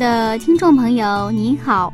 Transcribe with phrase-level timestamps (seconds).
[0.00, 1.92] 的听众朋友，您好，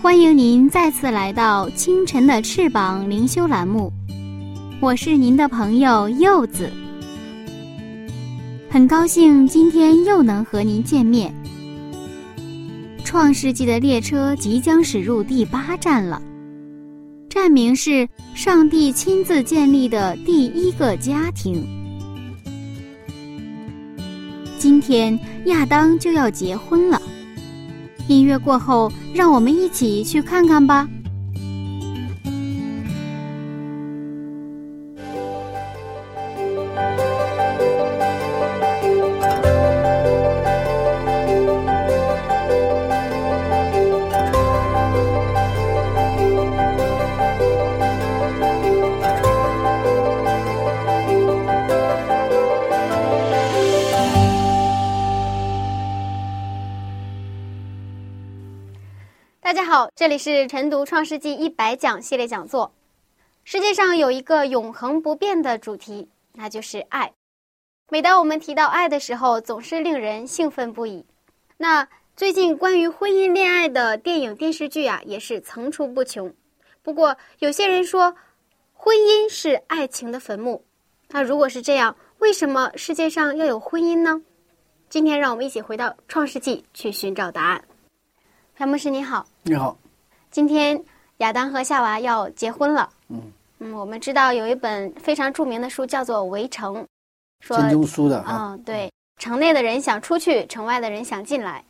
[0.00, 3.92] 欢迎您再次来到《清晨的翅膀》灵修栏目，
[4.80, 6.72] 我是您的朋友柚子，
[8.70, 11.30] 很高兴今天又能和您见面。
[13.04, 16.22] 创世纪的列车即将驶入第八站了，
[17.28, 21.62] 站名是上帝亲自建立的第一个家庭。
[24.82, 27.00] 天亚当就要结婚了。
[28.08, 30.88] 音乐过后，让我们一起去看看吧。
[59.72, 62.70] 好，这里是晨读《创世纪》一百讲系列讲座。
[63.42, 67.10] 世界上有一个永恒不变的主题，那就是爱。
[67.88, 71.06] 每当我们提到爱的时候，总是令人兴奋不已。
[71.56, 76.30] 那最近关于婚姻恋爱的电影电视剧啊，也是层出不穷。
[76.82, 78.14] 不过有些人说，
[78.74, 80.62] 婚姻是爱情的坟墓。
[81.08, 84.20] 那如果是这样，为什么世界上要有婚姻呢？
[84.90, 87.64] 今天让我们一起回到《创世纪》去寻找答案。
[88.62, 89.26] 潘牧师你好。
[89.42, 89.76] 你好，
[90.30, 90.80] 今天
[91.16, 92.88] 亚当和夏娃要结婚了。
[93.08, 93.20] 嗯
[93.58, 96.76] 嗯，我们知道有一本非常著名的书叫做《围城》，
[97.40, 101.64] 说金庸书的哈，嗯，对，城内的人想出去，城外的人想进来。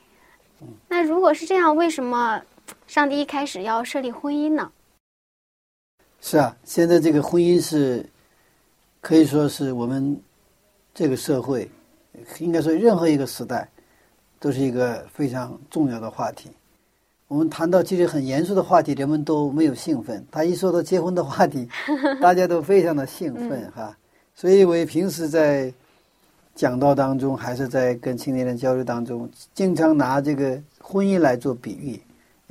[0.87, 2.39] 那如果是这样，为什么
[2.87, 4.71] 上帝一开始要设立婚姻呢？
[6.21, 8.07] 是啊，现在这个婚姻是
[9.01, 10.21] 可以说是我们
[10.93, 11.71] 这个社会，
[12.39, 13.67] 应该说任何一个时代，
[14.39, 16.51] 都是一个非常重要的话题。
[17.33, 21.67] 我们谈到其实很严肃的话题，人们都没有兴奋；他一说到结婚的话题，
[22.21, 23.97] 大家都非常的兴奋哈。
[24.35, 25.73] 所以我平时在
[26.55, 31.99] 讲道当中，还是在跟青年人交流当中，经常拿这个婚姻来做比喻。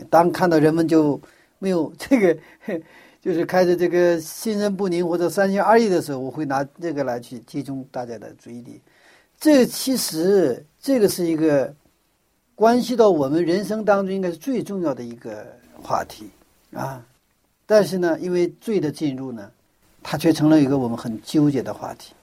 [0.10, 1.22] 当看到人们就
[1.60, 2.36] 没有这个，
[3.22, 8.82] 就是开始这个心神不宁或者三心二意的时候，我会拿这个来去集中大家的注意力。
[9.40, 11.72] 这其实这个是一个。
[12.62, 15.48] 关系到我们人生当中应该是最重要的一个
[15.82, 16.30] 话题
[16.76, 17.04] 啊，
[17.66, 19.52] 但是呢，因为罪的进入呢，
[20.04, 22.14] 它却成了一个我们很纠结的话题。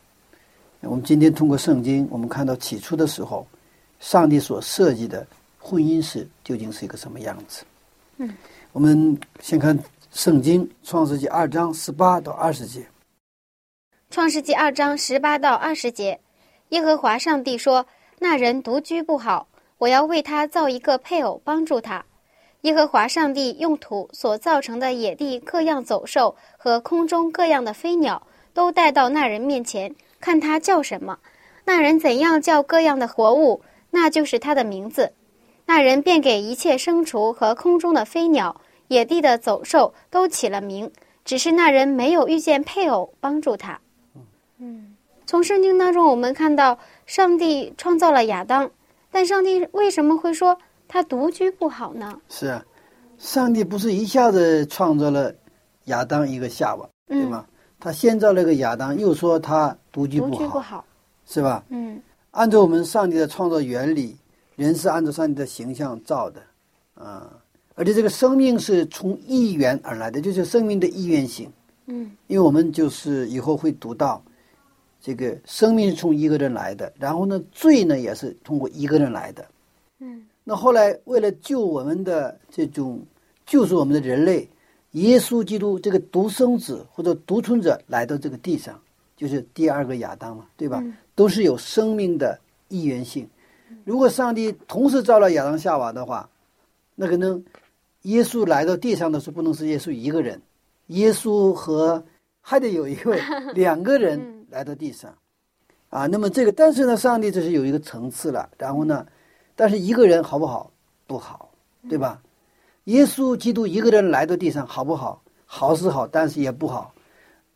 [0.83, 3.45] 我们今天通过圣经，我们看到起初的时候，
[3.99, 5.27] 上帝所设计的
[5.59, 7.65] 婚姻是究竟是一个什么样子？
[8.19, 8.33] 嗯，
[8.71, 9.77] 我们先看
[10.13, 12.87] 圣经创世纪二章十八到二十节。
[14.09, 16.21] 创世纪二章十八到二十节，
[16.69, 17.85] 耶和华上帝说
[18.21, 22.05] ：“那人独居不好。”我要为他造一个配偶，帮助他。
[22.63, 31.21] 耶和华上帝用土所造成的野地各样走兽和空中各样的飞鸟，都带到那人面前，看他叫什么。
[31.65, 35.13] 那人怎样叫各样的活物，那就是他的名字。
[35.67, 40.91] 那人便给一切牲畜和空中的飞鸟、野地的走兽都起了名。
[41.25, 43.79] 只是那人没有遇见配偶帮助他。
[44.59, 48.71] 嗯，从圣经当中我们看到，上帝创造了亚当。
[49.11, 50.57] 但上帝为什么会说
[50.87, 52.21] 他独居不好呢？
[52.29, 52.65] 是啊，
[53.19, 55.35] 上帝不是一下子创造了
[55.85, 57.47] 亚当一个夏娃，对吗？
[57.81, 60.85] 他先造了个亚当，又说他独居不好，不好，
[61.27, 61.65] 是吧？
[61.69, 62.01] 嗯，
[62.33, 64.17] 按照我们上帝的创造原理，
[64.57, 66.43] 人是按照上帝的形象造的，
[66.95, 67.31] 啊，
[67.75, 71.51] 而且这个生命是从意愿而来的，就是生命的意愿性。
[71.87, 74.23] 嗯，因为我们就是以后会读到。
[75.01, 79.47] 这个生命是从一个人来的，然后呢，罪呢也是通过一个人来的。
[80.01, 83.01] 嗯，那后来为了救我们的这种，
[83.47, 84.49] 救赎我们的人类，
[84.93, 88.81] 耶稣基督这个独生子或者独存者来到这个地上，
[89.17, 90.83] 就是第二个亚当嘛，对吧？
[91.15, 93.29] 都是有生命的一元性。
[93.85, 96.29] 如果上帝同时造了亚当夏娃的话，
[96.95, 97.45] 那可能
[98.03, 100.41] 耶稣来到地上的时候不能是耶稣一个人，
[100.89, 102.03] 耶稣和
[102.41, 103.21] 还得有一位
[103.55, 105.17] 两个人来到地上，
[105.89, 108.51] 啊，那么这个但是呢，上帝这是有一个层次了。
[108.59, 109.07] 然后呢，
[109.55, 110.73] 但是一个人好不好？
[111.07, 111.49] 不好，
[111.89, 112.21] 对吧？
[112.87, 115.23] 耶稣基督一个人来到地上好不好？
[115.47, 116.93] 好是好，但是也不好。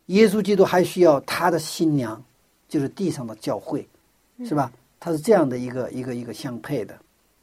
[0.05, 2.23] 耶稣基督还需要他的新娘，
[2.69, 3.85] 就是地上的教会，
[4.45, 4.71] 是吧？
[5.01, 6.97] 他是这样的一个一个一个相配的，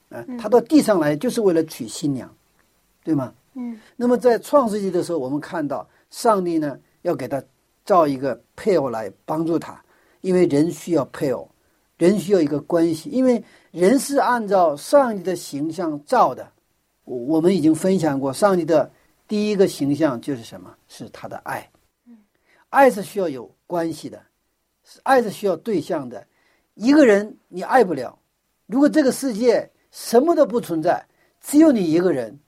[0.09, 2.35] 啊，他到地上来就是为了娶新娘，
[3.05, 3.35] 对吗？
[3.53, 3.79] 嗯。
[3.95, 7.43] 那么在创世纪的时候，我们看到上帝呢要给他
[7.85, 9.83] 造一个配偶来帮助他，
[10.21, 11.51] 因为人需要配偶，
[11.99, 16.47] 人需要一个关系，因为人是按照上帝的形象造的。
[17.05, 18.91] 我我们已经分享过，上帝的
[19.27, 20.73] 第一个形象就是什么？
[20.89, 21.69] 是他的爱。
[22.69, 24.23] 爱是需要有关系的，
[25.03, 26.25] 爱是需要对象的。
[26.75, 28.17] 一个人你爱不了，
[28.67, 31.05] 如果这个世界什么都不存在，
[31.41, 32.39] 只有你一个人，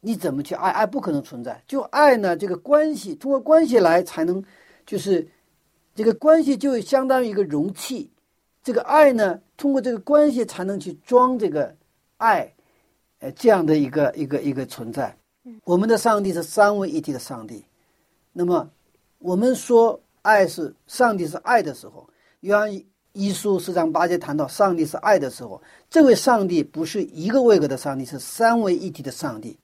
[0.00, 0.70] 你怎么去爱？
[0.70, 1.60] 爱不可能存在。
[1.66, 4.40] 就爱呢，这个关系通过关系来才能，
[4.86, 5.28] 就是
[5.94, 8.10] 这个关系就相当于一个容器。
[8.62, 11.76] 这个爱呢，通过这个关系才能去装这个
[12.16, 12.54] 爱，
[13.18, 15.14] 呃，这样的一个一个一个存在。
[15.64, 17.64] 我们的上帝是三位一体的上帝，
[18.32, 18.70] 那么。
[19.18, 22.06] 我们说爱是上帝是爱的时候，
[22.40, 22.70] 约翰
[23.12, 29.58] 一书四章八节谈到上帝是爱的时候，这位上帝不是一个位格的上帝，是三位一体的上帝。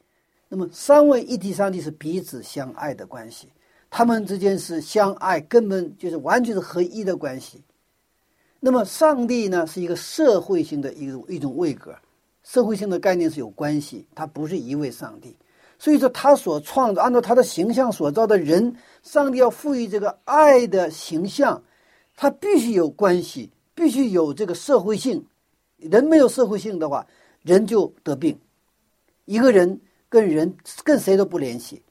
[0.48, 3.52] 那么三位一体上帝是彼此相爱的关系，
[3.94, 7.62] 他们之间是相爱，根本就是完全是合一的关系。
[8.58, 11.94] 那么上帝呢，是一个社会性的一种一种位格，
[12.42, 15.36] 社会性的概念是有关系，它不是一位上帝。
[15.78, 21.62] 所以说，他所创造，按照他的形象所造的人，上帝要赋予这个爱的形象，
[22.16, 25.22] 他必须有关系，必须有这个社会性。
[25.76, 27.06] 人没有社会性的话，
[27.42, 28.38] 人就得病。
[29.26, 29.78] 一个人
[30.08, 31.82] 跟人跟谁都不联系，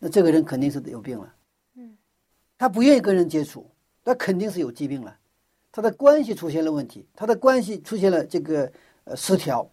[0.00, 1.32] 那这个人肯定是有病了。
[1.76, 1.96] 嗯，
[2.58, 3.70] 他不愿意跟人接触，
[4.02, 5.16] 那肯定是有疾病了。
[5.70, 8.68] 他的关系出现了问题，他的关系出现了这个
[9.04, 9.70] 呃失调。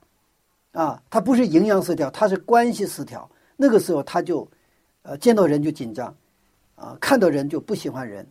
[0.74, 3.28] 啊，他不是营养失调，他是关系失调。
[3.56, 4.48] 那个时候他就，
[5.02, 6.16] 呃，见到人就紧张，
[6.76, 8.24] 啊，看到人就不喜欢人，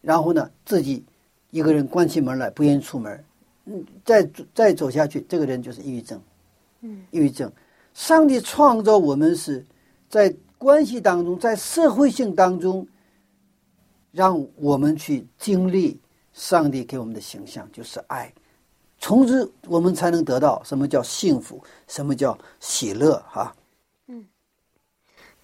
[0.00, 1.04] 然后呢，自己
[1.50, 3.24] 一个人关起门来不愿意出门，
[3.64, 6.22] 嗯，再再走下去，这个人就是抑郁症。
[6.82, 7.50] 嗯，抑郁症。
[7.94, 9.66] 上帝创造我们是
[10.08, 12.86] 在关系当中，在社会性当中，
[14.10, 15.98] 让我们去经历
[16.32, 18.32] 上帝给我们的形象，就是爱。
[18.98, 23.54] 从此，我们才能得到什么叫幸福，什么叫喜乐，哈。
[24.08, 24.26] 嗯。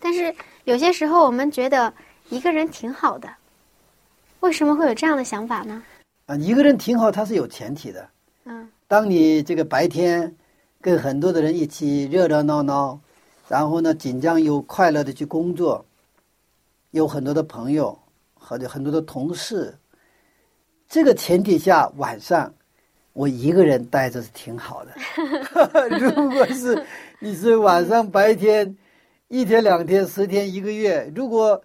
[0.01, 0.35] 但是
[0.65, 1.95] 有些时候，我们觉得
[2.31, 3.33] 一个人挺好的，
[4.41, 5.81] 为什么会有这样的想法呢？
[6.27, 8.09] 啊，一个人挺好，他是有前提的。
[8.45, 8.69] 嗯。
[8.89, 10.35] 当你这个白天
[10.81, 12.99] 跟很多的人一起热热闹闹，
[13.49, 15.85] 然后呢，紧张又快乐的去工作，
[16.91, 17.99] 有很多的朋友
[18.35, 19.77] 和很多的同事，
[20.89, 22.55] 这个前提下，晚上。
[23.13, 24.91] 我一个人待着是挺好的。
[26.01, 26.85] 如果是
[27.21, 28.77] 你是晚上白天，
[29.29, 31.63] 一天两天十天一个月，如果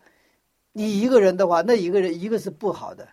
[0.74, 3.08] 你一个人的话，那一个人一个是不好的，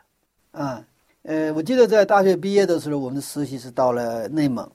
[0.51, 0.85] 啊，
[1.23, 4.71] 呃，我记得在大学毕业的时候，我们的实习是到了内蒙，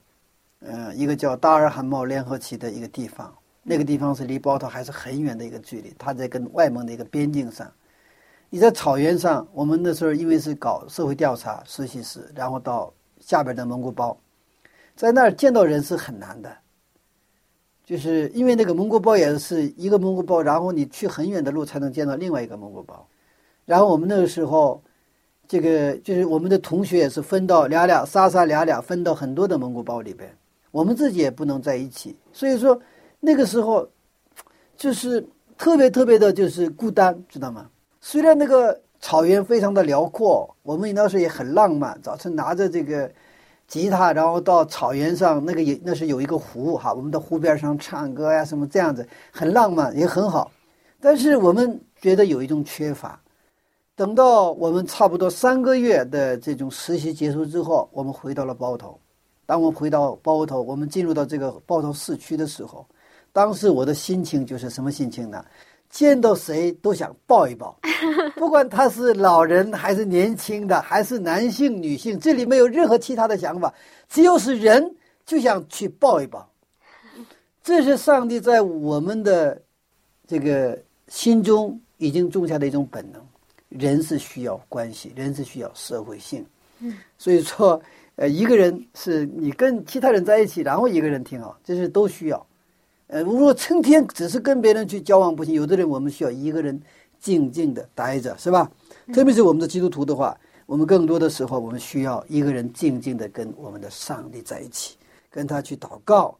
[0.58, 3.32] 嗯，一个叫达尔罕茂联合旗的一个地方，
[3.62, 7.70] 那个地方是离包头还是很远的一个距离，它在跟外蒙的一个边境上。
[8.50, 12.92] 你在草原上，我们那时候因为是搞社会调查实习时，然后到。
[13.24, 14.18] 下边的蒙古包，
[14.96, 16.52] 在那儿见到人是很难的，
[17.84, 23.06] 就是因为那个蒙古包也是一个蒙古包，然后你去很远的路才能见到另外一个蒙古包。
[23.64, 24.82] 然后我们那个时候，
[25.46, 30.28] 这个就是我们的同学也是分到俩俩、仨仨、俩俩，分到很多的蒙古包里边。
[30.72, 32.76] 我们自己也不能在一起，所以说
[33.24, 33.88] 那个时候
[34.76, 35.26] 就是
[35.56, 37.70] 特别特别的，就是孤单，知道吗？
[38.00, 38.78] 虽然那个。
[39.04, 42.00] 草原非常的辽阔，我们那时候也很浪漫。
[42.00, 43.10] 早晨拿着这个
[43.66, 50.52] 吉他，然后到草原上，那个有那是有一个湖哈，我们到湖边上唱歌呀，什么这样子，很浪漫，也很好。
[51.00, 53.20] 但是我们觉得有一种缺乏。
[53.96, 58.96] 等到我们差不多三个月的这种实习结束之后，我们回到了包头。
[59.46, 62.86] 当我们回到包头，我们进入到这个包头市区的时候，
[63.32, 65.44] 当时我的心情就是什么心情呢？
[65.88, 67.78] 见到谁都想抱一抱，
[68.36, 73.72] 不管他是老人还是年轻的，还是男性女性，这里没有任何其他的想法，
[74.08, 74.94] 只要是人
[75.26, 76.48] 就想去抱一抱。
[77.62, 79.60] 这是上帝在我们的
[80.26, 83.22] 这个心中已经种下的一种本能，
[83.68, 86.44] 人是需要关系，人是需要社会性。
[86.80, 87.80] 嗯，所以说，
[88.16, 92.46] 呃，一个人是你跟其他人在一起，然后一个人挺好，这是都需要。
[93.12, 96.80] 呃，如果成天只是跟别人去交往不行，有的人我们需要一个人
[97.20, 98.70] 静静的待着，是吧？
[99.12, 104.96] 特别是我们的基督徒的话，我们更多的时候我们需要一个人静静的跟我们的上帝在一起，
[105.30, 106.34] 跟他去祷告、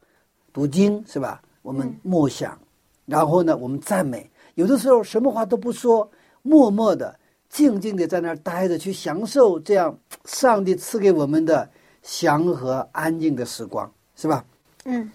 [0.51, 1.39] 读经，是吧？
[1.61, 2.57] 我们默想，
[3.05, 4.27] 然后呢，我们赞美。
[4.55, 6.09] 有的时候什么话都不说，
[6.41, 7.15] 默默的、
[7.49, 11.69] 静静的在那儿待着，去享受这样上帝赐给我们的
[12.01, 14.43] 祥和、安静的时光，是吧？
[14.85, 15.11] 嗯。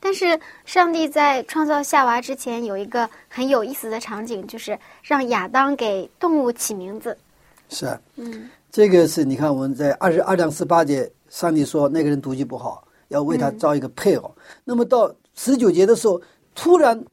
[0.00, 7.16] 但是上帝在创造夏娃之前有一个很有意思的场景，就是让亚当给动物起名字。
[7.68, 14.34] 是啊，嗯，这个是你看我们在二十二章十八节，上帝说那个人独居不好，要为他招一个配偶。
[14.64, 16.20] 那么到十九节的时候，
[16.54, 17.04] 突然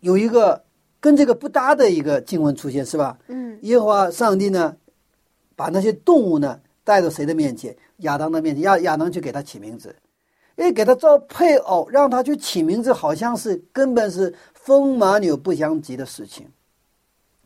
[0.00, 0.62] 有一个
[0.98, 3.16] 跟这个不搭的一个经文出现，是吧？
[3.28, 4.76] 嗯，耶和华上帝呢，
[5.54, 7.74] 把那些动物呢带到谁的面前？
[7.98, 9.94] 亚当的面前，亚亚当去给他起名字。
[10.60, 16.46] 哎，给他做配偶，让他去起名字，好像是根本是风马牛不相及的事情。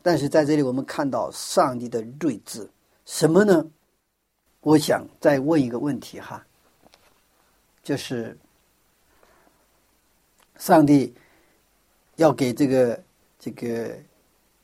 [0.01, 2.69] 但是在这里，我们看到上帝的睿智，
[3.05, 3.65] 什么呢？
[4.59, 6.45] 我想再问一个问题哈，
[7.81, 8.37] 就是
[10.57, 11.15] 上帝
[12.17, 13.03] 要给这个
[13.39, 13.95] 这个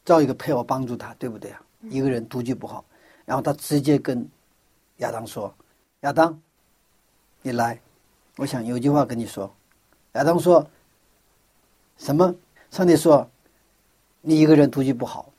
[0.04, 1.64] 造一个配偶帮助他，对不对啊？
[1.84, 2.84] 一个人独居不好，
[3.24, 4.28] 然后他直接跟
[4.98, 5.56] 亚当说
[6.02, 6.38] ：“亚当，
[7.42, 7.80] 你来。”
[8.38, 9.54] 我想有句话跟你说，
[10.14, 10.66] 亚当说
[11.98, 12.34] ：“什么？”
[12.72, 13.30] 上帝说
[14.22, 15.32] ：“你一个人独居不好，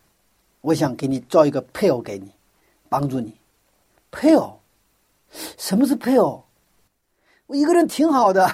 [0.60, 2.30] 我想给你造一个配偶给你，
[2.88, 3.38] 帮助你。
[4.10, 4.60] 配偶？
[5.56, 6.44] 什么是配偶？
[7.46, 8.46] 我一个人挺好的，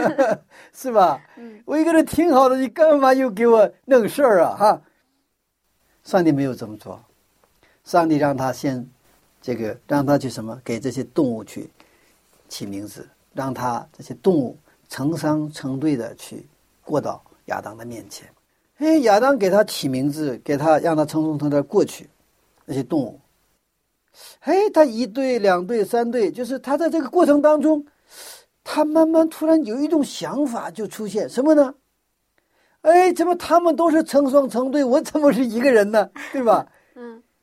[0.72, 1.22] 是吧？
[1.64, 4.56] 我一个人挺好的，你干嘛又给我弄事儿啊？
[4.56, 4.82] 哈！
[6.02, 7.02] 上帝没有这么做，
[7.84, 8.88] 上帝让他先
[9.42, 10.60] 这个让他去什么？
[10.64, 11.70] 给这些动物去
[12.48, 13.06] 起名字。”
[13.36, 14.56] 让他这些动物
[14.88, 16.44] 成双成对的去
[16.82, 18.26] 过到亚当的面前，
[18.78, 22.08] 哎，亚当给他起名字，给他让他成双成对过去，
[22.64, 23.20] 那些动物，
[24.40, 27.84] 哎，他一对、两对、三对，就是他在这个过程当中，
[28.64, 31.74] 他慢慢突然有一种想法就出现，什么呢？
[32.82, 36.08] 哎，怎么他们都是成双成对，我怎么是一个人呢？
[36.32, 36.66] 对吧？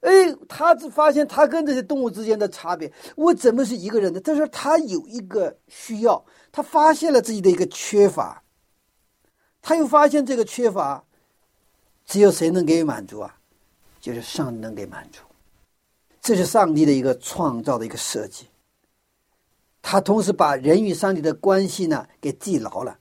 [0.04, 2.92] 哎，他只发现他跟这些动物之间的差别。
[3.16, 4.20] 我怎么是一个人呢？
[4.22, 8.44] 但是他有一个需要，他发现了自己的一个缺乏，
[9.62, 11.02] 他又发现这个缺乏，
[12.06, 13.38] 只有谁能给予满足啊？
[14.02, 15.22] 就是上帝能给满足。
[16.22, 18.48] 这是上帝的一个创造的一个设计。
[19.82, 23.00] 他同时把人与上帝的关系呢给记牢了。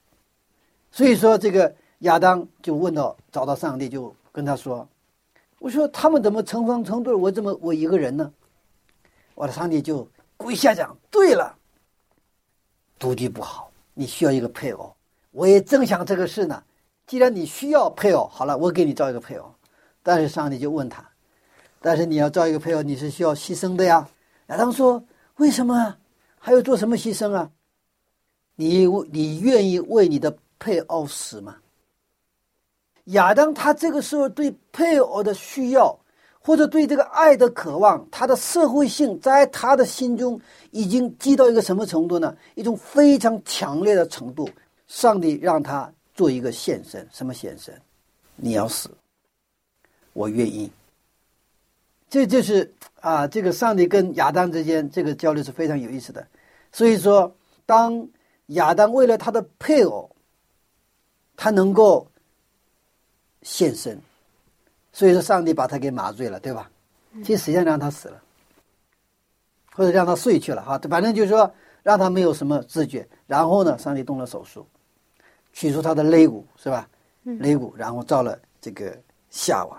[0.92, 4.88] 所以说，这个亚当就问到，找到上帝，就跟他说。
[5.62, 8.32] 我说他们怎么成双成对，我怎么我一个人呢？
[9.36, 11.56] 我的上帝就跪下讲：“对了，
[12.98, 14.92] 独居不好，你需要一个配偶。
[15.30, 16.60] 我也正想这个事呢。
[17.06, 19.54] 既然你需要配偶，好了，我给你造一个配偶。
[20.02, 21.08] 但是上帝就问他：
[21.80, 24.08] 但是你要造一个配偶，你是需要牺牲的呀。
[24.48, 25.00] 亚当说：
[25.36, 25.96] 为什么？
[26.40, 27.48] 还要做什么牺牲啊？
[28.56, 31.54] 你你愿意为你的配偶死吗？”
[33.06, 35.98] 亚当他这个时候对配偶的需要，
[36.38, 40.40] 或者对这个爱的渴望，他的社会性在他的心中
[40.70, 42.36] 已经积到一个什么程度呢？
[42.54, 44.48] 一种非常强烈的程度。
[44.86, 47.74] 上帝让他做一个献身，什么献身？
[48.36, 48.88] 你要死，
[50.12, 50.70] 我愿意。
[52.08, 56.24] 这就是啊，这个上帝跟亚当之间这个交流是非常有意思的。
[56.70, 57.34] 所以说，
[57.66, 58.06] 当
[58.46, 60.08] 亚当为了他的配偶，
[61.36, 62.06] 他能够。
[63.42, 64.00] 献身，
[64.92, 66.70] 所以说上帝把他给麻醉了，对吧？
[67.24, 68.22] 其实实际上让他死了，
[69.74, 73.06] 或者让他睡去了哈，反正就是说让他没有什么知觉。
[73.26, 74.66] 然后呢，上帝动了手术，
[75.52, 76.88] 取出他的肋骨，是吧？
[77.24, 78.98] 肋骨，然后造了这个
[79.30, 79.78] 夏娃。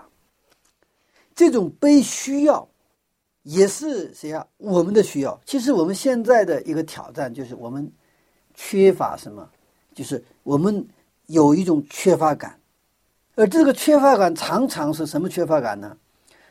[1.34, 2.68] 这种被需要，
[3.42, 4.46] 也是谁呀？
[4.58, 5.40] 我们的需要。
[5.44, 7.90] 其实我们现在的一个挑战就是我们
[8.54, 9.48] 缺乏什么？
[9.92, 10.86] 就是我们
[11.26, 12.58] 有一种缺乏感。
[13.36, 15.96] 而这个缺乏感常常是什么缺乏感呢？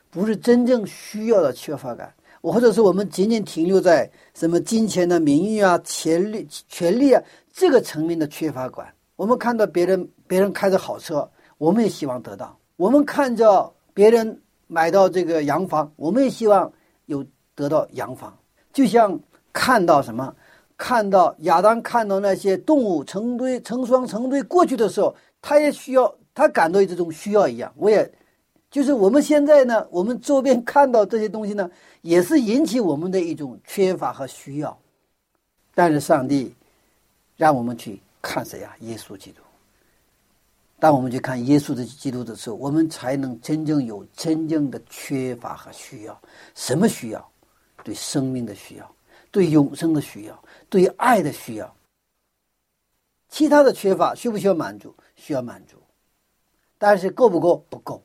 [0.09, 8.93] 不是真正需要的缺乏感，我或者是我们仅仅停留在什么金钱的名誉啊、权利、权利啊这个层面的缺乏感。
[9.15, 16.71] 我们看到别人别人开着好车，我们也希望得到；我们看着别人买到这个洋房，我们也希望
[17.05, 17.25] 有
[17.55, 18.37] 得到洋房。
[18.73, 19.17] 就像
[19.53, 20.35] 看到什么，
[20.77, 26.13] 看到亚当看到那些动物成堆成双成对过去的时候，他也需要。
[26.33, 28.11] 他感到这种需要一样，我也，
[28.71, 31.69] 就是我们现在呢，我们周边看到这些东西呢，
[32.01, 34.77] 也是引起我们的一种缺乏和需要。
[35.75, 36.53] 但是上帝
[37.37, 38.75] 让我们去看谁呀？
[38.79, 39.41] 耶稣基督。
[40.79, 46.21] 当我们去看耶稣的基督的时候，我们才能真正有真正的缺乏和需要。
[46.55, 47.29] 什么需要？
[47.83, 48.95] 对生命的需要，
[49.29, 51.75] 对永生的需要，对爱的需要。
[53.27, 54.95] 其他的缺乏需不需要满足？
[55.15, 55.75] 需要满足，
[56.83, 57.65] 但是够不够？
[57.69, 58.03] 不够，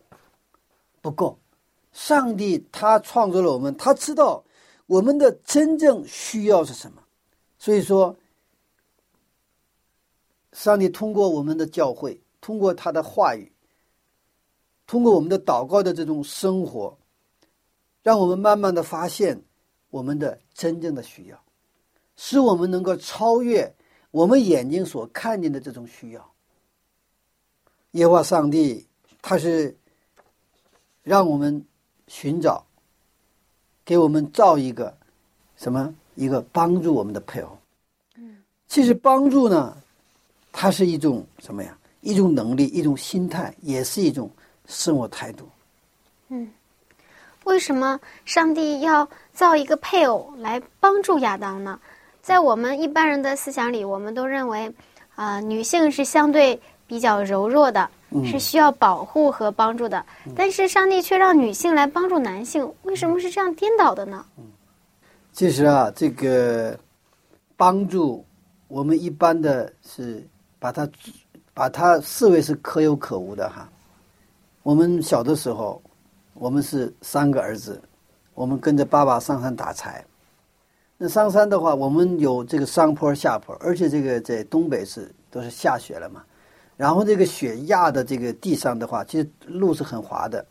[1.03, 1.37] 不够。
[1.91, 4.45] 上帝他创造了我们，他知道
[4.87, 7.03] 我们的真正需要是什么，
[7.59, 8.15] 所以说，
[10.53, 12.23] 上帝通过我们的教会。
[12.41, 13.51] 通过他的话语，
[14.87, 16.97] 通过我们的祷告的这种生活，
[18.05, 19.43] 让我们慢慢的发现
[19.91, 21.43] 我们的真正的需要，
[22.15, 23.75] 使我们能够超越
[24.13, 26.33] 我们眼睛所看见的这种需要。
[27.99, 28.87] 耶和华上帝，
[29.21, 29.77] 他是
[31.03, 31.65] 让我们
[32.07, 32.65] 寻找，
[33.85, 34.97] 给我们造一个
[35.57, 37.59] 什么一个帮助我们的配偶。
[38.17, 38.37] 嗯，
[38.69, 39.77] 其实帮助呢，
[40.53, 41.77] 它是一种什么呀？
[42.01, 44.31] 一种能力，一种心态，也是一种
[44.67, 45.49] 生活态度。
[46.29, 46.49] 嗯，
[47.45, 51.81] 为什么上帝要造一个配偶来帮助亚当呢？
[52.23, 54.73] 在我们一般人的思想里，我们都认为，
[55.17, 57.89] 啊，女性是相对比较柔弱的，
[58.25, 60.05] 是需要保护和帮助的。
[60.35, 64.27] 但是上帝却让女性来帮助男性，为什么是这样颠倒的呢？
[64.39, 64.45] 嗯，
[65.33, 66.77] 其实啊，这个
[67.57, 68.25] 帮助
[68.67, 70.27] 我们一般的是
[70.59, 70.89] 把它。
[71.55, 73.69] 把它视为是可有可无的哈。
[74.63, 75.83] 我们小的时候，
[76.35, 77.83] 我们是三个儿子，
[78.35, 80.05] 我们跟着爸爸上山打柴。
[80.97, 86.23] 那上山的话，我们有这个上坡下坡，而且这个在东北是都是下雪了嘛。
[86.79, 90.43] 然后这个雪压的这个地上的话，其实路是很滑的。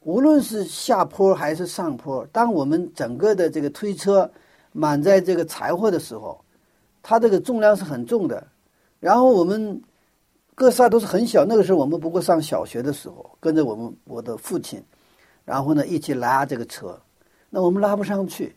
[0.00, 4.30] 无论是下坡还是上坡，当我们整个的这个推车
[4.72, 6.42] 满载这个柴火的时候，
[7.02, 8.46] 它这个重量是很重的。
[9.00, 9.82] 然后我们。
[10.56, 14.80] 哥仨都是很小，那个时候我们不过上小学的时候，跟着我们我的父亲，
[15.44, 16.96] 然后呢一起拉这个车，
[17.50, 18.54] 那我们拉不上去，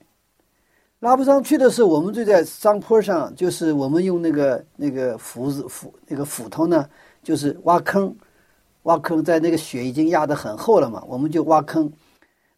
[0.99, 6.87] 拉不上去的时候，我们就在山坡上，就是我们用那个那个斧子斧那个斧头呢，
[7.27, 8.15] 就是挖坑，
[8.83, 11.91] 挖坑在那个雪已经压得很厚了嘛，我们就挖坑，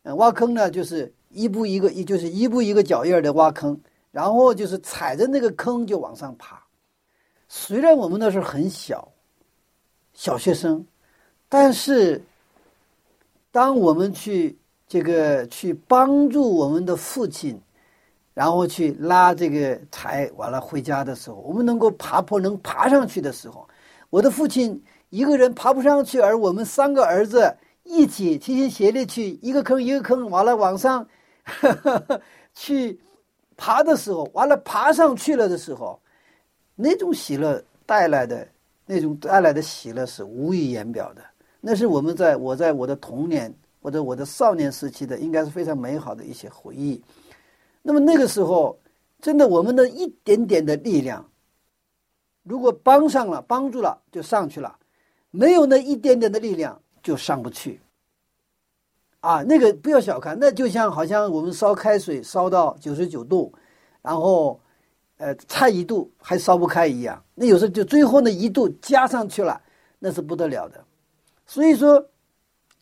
[0.03, 6.61] 嗯，挖坑呢就是一步一个一就是一步一个脚印的挖坑，然后就是踩着那个坑就往上爬，
[7.47, 9.11] 虽然我们那时候很小。
[10.11, 10.85] 小学生，
[11.47, 12.21] 但是，
[13.51, 17.57] 当我们去这个去帮助我们的父亲，
[18.33, 23.65] 然后去拉这个柴完了回家的时候，我们能够爬坡能爬上去的时候，
[24.09, 31.07] 我的父亲一个人爬不上去，而我们三个儿子一起齐心协力去一个坑一个坑完了往上
[32.53, 32.99] 去
[33.55, 35.99] 爬的时候，完了爬上去了的时候，
[36.75, 38.47] 那种喜乐带来的。
[38.91, 41.21] 那种带来的喜乐是无以言表的，
[41.61, 46.99] 那是我们在我在我的童年或者我的少年时期的，应该是非常美好的一些回忆。
[47.83, 48.75] 那么那个时候，
[49.21, 51.28] 真的我们的一点点的力量，
[52.43, 54.77] 如果帮上了、帮助了，就上去了；
[55.31, 57.79] 没有那一点点的力量，就上不去。
[59.19, 63.53] 啊，那个不要小看，那就像好像我们烧开水烧到九十九度，
[64.01, 64.59] 然后。
[65.21, 69.61] 呃，差一度还烧不开一样，那有时候就最后那一度加上去了，
[69.99, 70.81] 那是不得了的。
[71.45, 72.01] 所以说，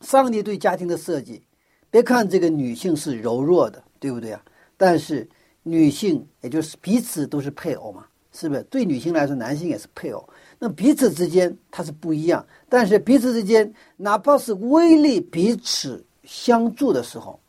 [0.02, 1.42] 上帝对家庭的设计，
[1.90, 4.40] 别看这个女性是柔弱的，对不对啊？
[4.76, 5.28] 但是
[5.64, 8.62] 女性也就是彼此都是配偶嘛，是不是？
[8.64, 12.46] 对女性来说，男性也是配偶，那彼此之间它是不一样。
[12.68, 17.40] 但是彼此之间，哪怕是威力彼此相助的时候，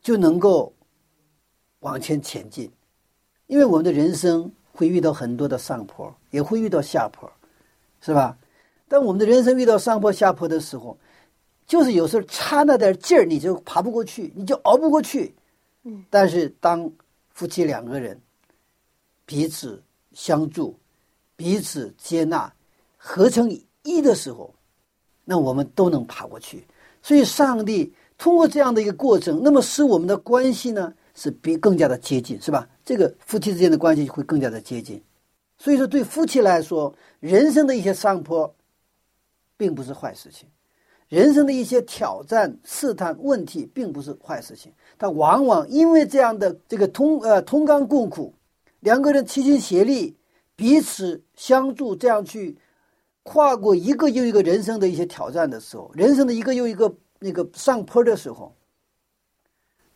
[0.00, 0.72] 就能够
[1.80, 2.70] 往前前进。
[3.46, 7.30] 因为我们的人生会遇到很多的上坡，也会遇到下坡，
[8.00, 8.36] 是吧？
[8.88, 10.98] 当我们的人生遇到上坡下坡的时候，
[11.66, 15.34] 就是有时候差那点劲儿，你就爬不过去，你就熬不过去。
[15.84, 16.04] 嗯。
[16.10, 16.90] 但是当
[17.32, 18.18] 夫妻两个人
[19.26, 19.82] 彼此
[20.12, 20.78] 相助、
[21.36, 22.52] 彼此接纳、
[22.96, 23.50] 合成
[23.82, 24.54] 一的时候，
[25.24, 26.66] 那我们都能爬过去。
[27.02, 30.94] 所以，上帝通过这样的一个过程，那么使我们的关系呢？
[31.16, 32.68] 是比更加的接近，是吧？
[32.84, 35.00] 这个夫妻之间的关系会更加的接近。
[35.58, 38.52] 所以说，对夫妻来说，人生的一些上坡，
[39.56, 40.48] 并不是坏事情；
[41.08, 44.72] 人生的一些挑战、试探、问题，并不是坏事情。
[44.98, 48.34] 他往往因为这样的这个同呃同甘共苦，
[48.84, 50.14] 两个人齐心协力，
[50.54, 52.54] 彼此相助，这样去
[53.22, 58.54] 跨过一个又一个人生的一些挑战的时候，人生的一个又一个那个上坡的时候。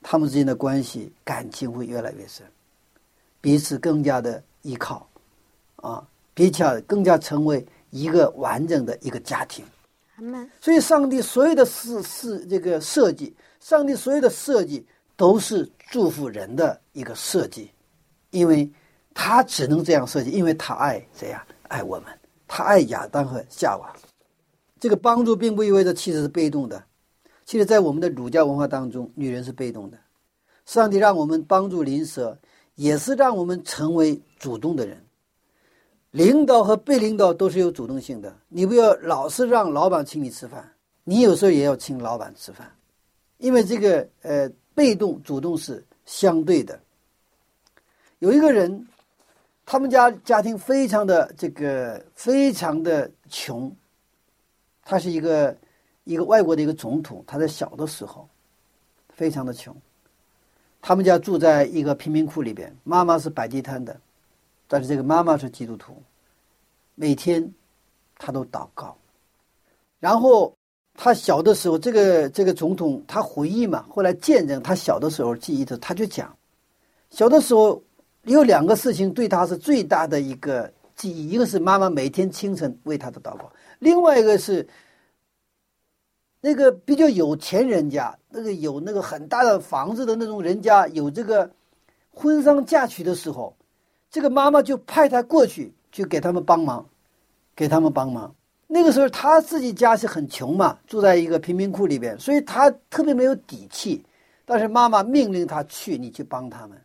[0.00, 2.46] 他们之间的关系感情会越来越深，
[3.42, 5.06] 彼此更加的依靠，
[5.76, 9.62] 啊，彼此更加成为一个完整的一个家庭。
[10.62, 17.70] 所以，上帝所有的事事这个设计，上帝所有的设计都是祝福人的一个设计，
[18.30, 18.70] 因为
[19.14, 21.44] 他只能这样设计，因为他爱谁呀？
[21.68, 22.06] 爱我们，
[22.46, 23.92] 他爱亚当和夏娃。
[24.80, 26.82] 这个帮助并不意味着妻子是被动的，
[27.44, 29.98] 其实，在我们的儒家文化当中，女人是被动的。
[30.64, 32.38] 上帝让我们帮助邻舍，
[32.74, 35.02] 也是让我们成为主动的人。
[36.10, 40.72] 领导和被领导都是有主动性的，你不要老是让老板请你吃饭，
[41.04, 42.70] 你有时候也要请老板吃饭，
[43.36, 46.78] 因为这个呃，被动主动是相对的。
[48.20, 48.86] 有一个人，
[49.64, 53.74] 他们家家庭非常的这个非常的穷。
[54.82, 55.54] 他是一个
[56.04, 58.26] 一个外国的一个总统，他在小的时候
[59.10, 59.76] 非常的穷，
[60.80, 64.00] 他们家住在一个贫民窟里边，妈妈是摆地摊的，
[64.66, 66.02] 但是这个妈妈是基督徒，
[66.94, 67.52] 每天
[68.16, 68.96] 他都祷告。
[70.00, 70.56] 然后
[70.94, 76.34] 他小的时候，这个这个总统他回忆嘛，后来见证他小的时候记忆的，他就讲，
[77.10, 77.82] 小的时候
[78.32, 83.50] 有两个事情对他是最大的一个记忆，一个是妈妈每天清晨为他的祷告。
[83.78, 84.66] 另外一个是，
[86.40, 91.50] 那个比较有钱人家，那个有那个很大的房子的那种人家，有这个
[92.10, 93.56] 婚丧嫁娶的时候，
[94.10, 96.84] 这个妈妈就派他过去，去给他们帮忙，
[97.54, 98.34] 给他们帮忙。
[98.66, 104.04] 那个时候他自己家是很穷嘛，住在一个贫民窟里边，所以他特别没有底气。
[104.44, 106.78] 但是妈妈命令他去，你去帮他们，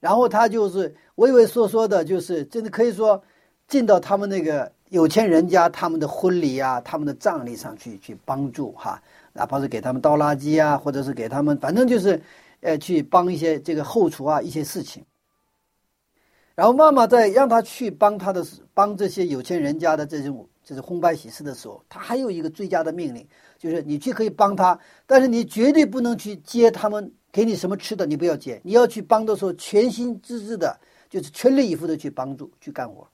[0.00, 3.22] 然后他就是畏畏缩缩的，就是真的可以说
[3.66, 4.70] 进到他们那个。
[4.90, 8.98] 有钱人家他们的婚礼啊，他们的葬礼上去去帮助哈，
[9.34, 12.18] 哪怕是给他们倒垃圾啊，或者是给他们，反正就是，
[12.62, 15.04] 呃，去帮一些这个后厨啊一些事情。
[16.54, 30.76] 然后妈妈在让他去帮他的帮这些有钱人家的这种就是红白喜事的时候，他还有一个最佳的命令，就是你去可以帮他，但是你绝对不能去接他们给你什么吃的，你不要接，你要去帮的时候全心致志的，
[31.08, 33.06] 就是全力以赴的去帮助去干活。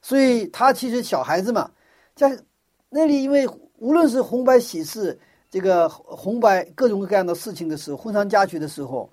[0.00, 1.68] 所以他其实小孩子嘛，
[2.14, 2.38] 在
[2.90, 3.44] 那里，因为
[3.78, 5.18] 无论是红白喜事，
[5.50, 9.10] 这个红白各种各样的事情的时候，婚丧嫁娶的时候，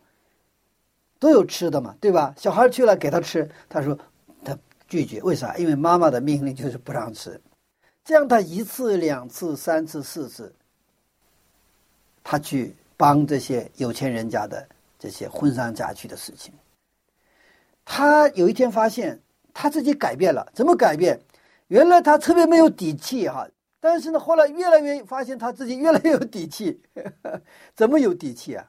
[1.17, 2.31] 都有吃的嘛，对吧？
[2.38, 3.97] 小孩去了给他吃，他说
[4.45, 4.55] 他
[4.88, 5.57] 拒绝，为啥？
[5.57, 7.41] 因为妈妈的命令就是不让吃。
[8.05, 10.53] 这样他一次、两次、三次、四次，
[12.23, 14.67] 他去帮这些有钱人家的
[14.99, 16.53] 这些婚丧嫁娶的事情。
[17.83, 19.19] 他有一天发现。
[19.53, 21.19] 他自己改变了，怎么改变？
[21.67, 23.45] 原来他特别没有底气哈，
[23.81, 26.81] 但是呢，后来越来越发现他自己越来越有底气。
[27.75, 28.65] 怎么有底气啊？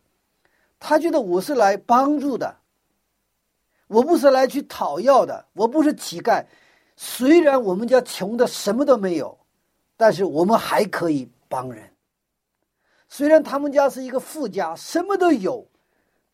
[0.81, 2.57] 他觉得我是来帮助的，
[3.87, 6.45] 我不是来去讨要的，我不是乞丐。
[6.97, 9.39] 虽然我们家穷的什么都没有，
[9.97, 11.92] 但是我们还可以帮人。
[13.13, 15.63] 虽然他们家是一个富家，什么都有，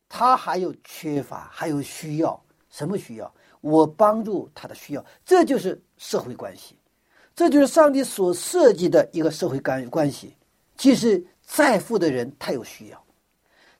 [0.09, 3.35] 他还有缺乏，还有需要，什么需要？
[3.61, 6.77] 我帮助他的需要，这就是社会关系，
[7.35, 10.37] 这就是上帝所设计的一个社会关关系。
[10.77, 13.05] 其实再富的人他有需要，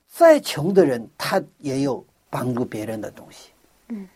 [0.09, 3.51] 再穷的人他也有帮助别人的东西。
[3.91, 4.09] 嗯，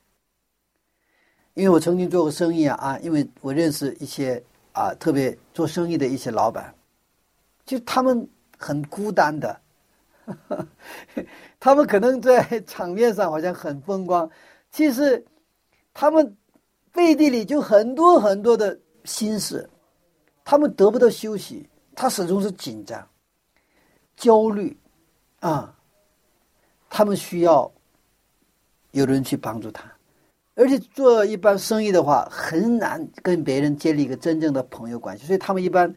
[1.54, 4.42] 因为我曾经做过生意啊啊，因为我认识一些
[4.72, 6.74] 啊特别做生意的一些老板，
[7.64, 8.28] 就他们
[8.62, 9.60] 很孤单的，
[11.58, 14.30] 他们可能在场面上好像很风光，
[14.70, 15.26] 其实。
[15.94, 16.38] 他们
[16.90, 19.68] 背地里就很多很多的心事，
[20.42, 23.06] 他们得不到休息，他始终是紧张、
[24.16, 24.74] 焦虑，
[25.40, 25.76] 啊，
[26.88, 27.70] 他们需要
[28.92, 29.84] 有人去帮助他，
[30.54, 35.94] 而且做一般生意的话，很难跟别人建立一个真正的朋友关系，所以他们一般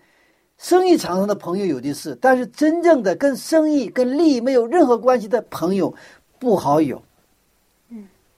[0.57, 5.93] 生意场上的朋友有的是，但是真正的跟生意、跟利益没有任何关系的朋友
[6.39, 7.01] 不好有。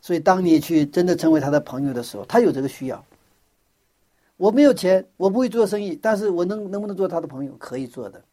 [0.01, 3.03] 所以，当你去真的成为他的朋友的时候，他有这个需要。
[4.37, 7.51] 我没有钱，我不会做生意，但是我能能不能做他的朋友？
[7.57, 8.23] 可以做的。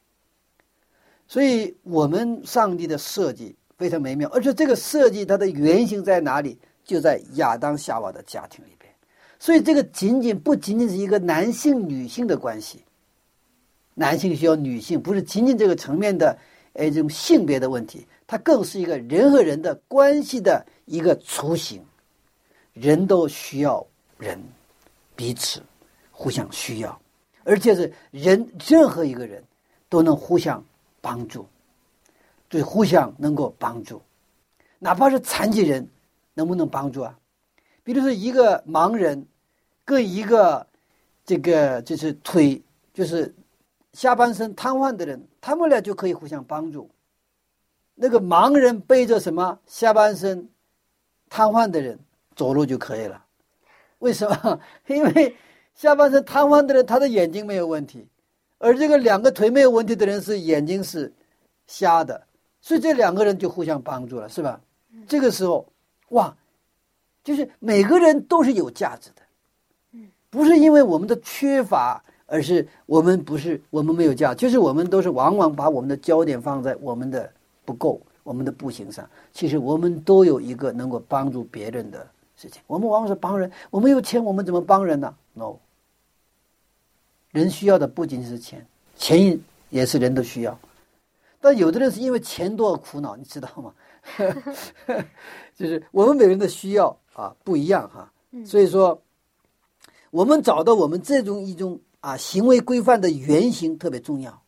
[1.27, 6.59] 所以，我们上帝的设计非常美妙，而且这个设计它的原型在哪里？
[6.85, 8.93] 就在亚当夏娃的家庭里边。
[9.39, 12.85] 所以，这个仅仅不仅仅是一个男性女性的关系，
[13.95, 16.37] 男性需要女性，不是仅仅这个层面的，
[16.75, 18.07] 哎，这种性别的问题。
[18.27, 21.85] 它更是一个人和人的关系的一个雏形，
[22.73, 23.87] 人都需要
[24.19, 24.41] 人，
[25.15, 25.63] 彼此
[26.11, 27.01] 互相需要，
[27.45, 29.45] 而且是人任何一个人
[29.89, 30.65] 都能互相
[31.01, 31.47] 帮助，
[32.49, 34.01] 对，互相能够帮助，
[34.79, 35.87] 哪怕是残疾人，
[36.33, 37.17] 能不能帮助啊？
[37.85, 39.27] 比如说一个盲人
[39.85, 40.67] 跟一个
[41.27, 42.61] 这个就是腿
[42.95, 43.33] 就是
[43.95, 46.91] 下半身瘫痪的人，他们俩就可以互相帮助。
[47.95, 50.51] 那个盲人背着什么下半身
[51.31, 51.99] 瘫痪的人
[52.35, 53.25] 走路就可以了。
[54.01, 54.61] 为什么？
[54.89, 55.37] 因为
[55.75, 58.07] 下半身瘫痪的人他的眼睛没有问题，
[58.59, 61.11] 而这个两个腿没有问题的人是眼睛是
[61.67, 62.27] 瞎的，
[62.61, 64.61] 所以这两个人就互相帮助了，是吧？
[65.07, 65.65] 这个时候，
[66.11, 66.37] 哇，
[67.23, 69.23] 就是每个人都是有价值的。
[70.31, 72.03] 不是因为我们的缺乏，
[72.35, 77.33] 而是我们不是我们没有价，就是我们都是往往把我们的焦点放在我们的
[77.65, 79.09] 不够、我们的不行上。
[79.33, 82.05] 其实我们都有一个能够帮助别人的
[82.37, 82.61] 事情。
[82.67, 85.59] 我们往往是帮人，我们有钱，我们怎么帮人呢？No，
[87.31, 88.67] 人需要的不仅仅是钱，
[88.97, 89.39] 钱
[89.71, 90.59] 也是人的需要。
[91.41, 93.73] 但有的人是因为钱多而苦恼，你知道吗？
[95.55, 98.13] 就是我们每个人的需要啊不一样哈，
[98.45, 99.01] 所以说。
[100.11, 104.43] 我们找到我们这种一种啊行为规范的原型特别重要，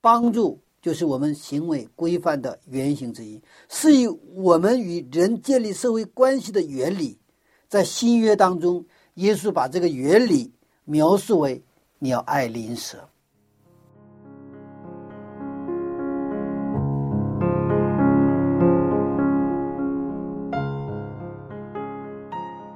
[0.00, 7.18] 帮助就是我们行为规范的原型之一，是以我们与人建立社会关系的原理。
[7.66, 10.52] 在新约当中，耶稣把这个原理
[10.84, 11.64] 描述为
[11.98, 13.08] 你要爱邻舍。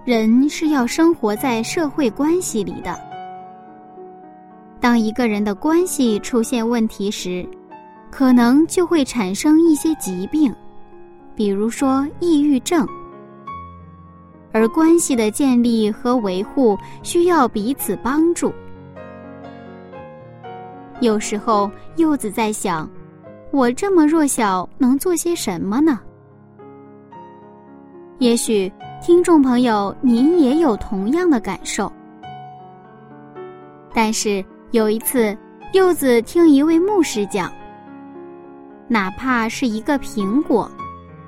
[0.04, 3.05] 人是要生活在社会关系里的。
[4.86, 7.44] 当一个人的关系出现问题时，
[8.08, 10.54] 可能就会产生一些疾病，
[11.34, 12.86] 比如说抑郁症。
[14.52, 18.54] 而关系的建立和维护需要彼此帮助。
[21.00, 22.88] 有时候，柚子在想：
[23.50, 25.98] 我这么弱小，能做些什么呢？
[28.20, 28.72] 也许。
[29.02, 31.90] 听众朋友，您也有同样的感受。
[33.92, 34.44] 但是
[34.76, 35.34] 有一次，
[35.72, 37.50] 柚子听一位牧师讲，
[38.88, 40.70] 哪怕是一个苹果，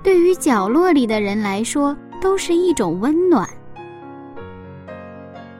[0.02, 3.48] 对于角落里的人来说，都是一种温暖。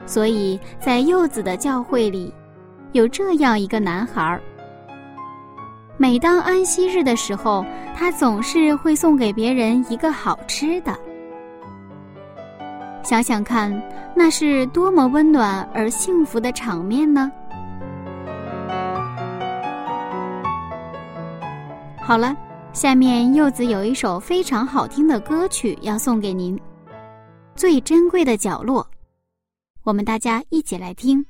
[0.05, 2.31] 所以在柚子的教会里，
[2.91, 4.39] 有这样一个男孩儿。
[5.97, 10.95] 每当安息日的时候，他总是会送给别人一个好吃的。
[13.01, 13.73] 想想看，
[14.15, 17.31] 那是多么温暖而幸福的场面呢？
[22.09, 22.35] 好了，
[22.73, 26.57] 下面柚子有一首非常好听的歌曲要送给您，
[27.55, 28.81] 《最珍贵的角落》，
[29.83, 31.23] 我们大家一起来听。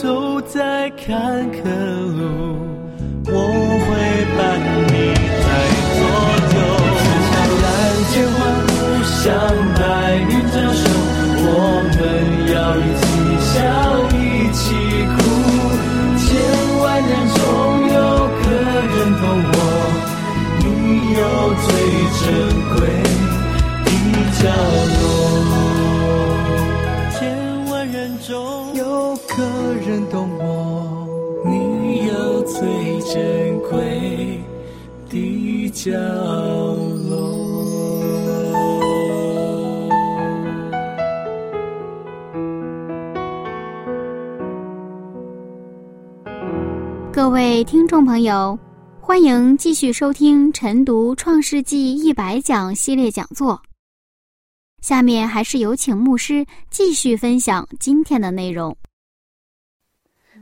[0.00, 1.10] 走在坎
[1.50, 1.66] 坷
[2.16, 2.22] 路，
[3.26, 3.32] 我
[3.82, 3.86] 会
[4.38, 4.38] 伴
[4.86, 4.94] 你
[5.42, 5.46] 在
[5.98, 6.00] 左
[6.54, 6.56] 右。
[7.26, 7.34] 向
[7.64, 7.66] 蓝
[8.06, 8.70] 天欢呼，
[9.02, 9.18] 向
[9.74, 9.82] 白
[10.30, 10.80] 云招手。
[11.42, 11.42] 我
[11.98, 11.98] 们
[12.54, 13.02] 要一起
[13.42, 13.58] 笑，
[14.14, 14.16] 一
[14.54, 14.62] 起
[15.16, 15.18] 哭。
[16.22, 16.26] 千
[16.78, 17.36] 万人中
[17.90, 17.98] 有
[18.38, 18.46] 个
[18.94, 19.56] 人懂我，
[20.60, 20.62] 你
[21.18, 21.20] 有
[21.66, 21.68] 最
[22.22, 22.22] 珍
[22.70, 22.78] 贵
[23.84, 23.90] 的
[24.38, 24.46] 角
[35.90, 35.96] 角
[37.08, 37.38] 落。
[47.10, 48.58] 各位听众朋友，
[49.00, 53.62] 欢迎继续收听晨读《创世纪一百讲》系列讲座。
[54.82, 58.76] 下面还是有请牧师继续分享今天的内容。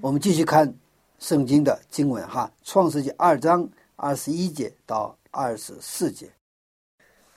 [0.00, 0.74] 我们继续看
[1.20, 6.31] 圣经的经文哈，《创世纪二章二十一节到二十四节。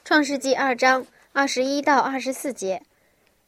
[0.06, 2.82] 创世纪二章二十一到二十四节，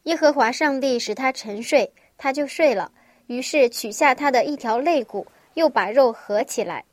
[0.03, 2.91] 耶和华上帝使他沉睡，他就睡了。
[3.27, 6.83] 于是取下他的一条肋骨，又把肉合起来。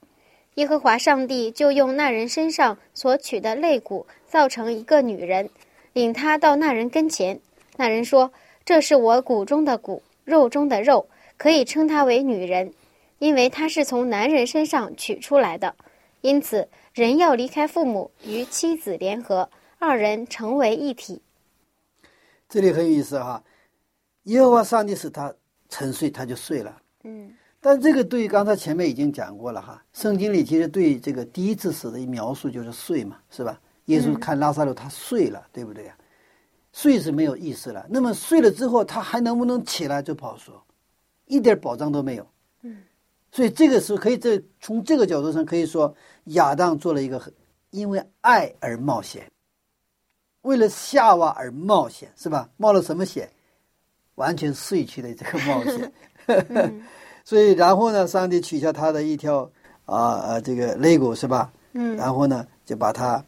[0.55, 5.51] 耶和华上帝就用那人身上所取的肋骨造成一个女人，
[5.93, 7.41] 领他到那人跟前。
[7.77, 8.33] 那人说
[8.65, 12.73] ：“这是我骨中的骨，肉中的肉，可以称她为女人，
[13.19, 15.75] 因为她是从男人身上取出来的。
[16.21, 21.23] 因此，人要离开父母，与妻子联合，二人成为一体。”
[22.49, 23.41] 这里很有意思哈，
[24.25, 25.33] 耶和华上帝使他
[25.69, 26.77] 沉睡，他就睡了。
[27.05, 33.61] 嗯但这个对刚才前面已经讲过了哈，圣经里其实对这个第一次死的描述就是睡嘛，是吧？
[33.85, 35.97] 耶稣看拉萨路他睡了，对不对呀？
[36.73, 40.61] 睡是没有意思了，那么睡了之后他还能不能起来就不好说，
[41.27, 42.27] 一点保障都没有。
[43.39, 47.33] 嗯，所以这个是可以这从这个角度上可以说，亚当做了一个很
[47.71, 49.31] 因为爱而冒险，
[50.43, 52.49] 为了夏娃而冒险，是吧？
[52.57, 53.31] 冒了什么险？
[54.17, 55.93] 完全睡去的这个冒险。
[56.27, 56.83] 嗯
[57.25, 59.49] 所以，然后呢，上帝取下他的一条
[59.85, 61.53] 啊啊这个肋骨是吧？
[61.75, 63.23] 嗯然后呢，就把他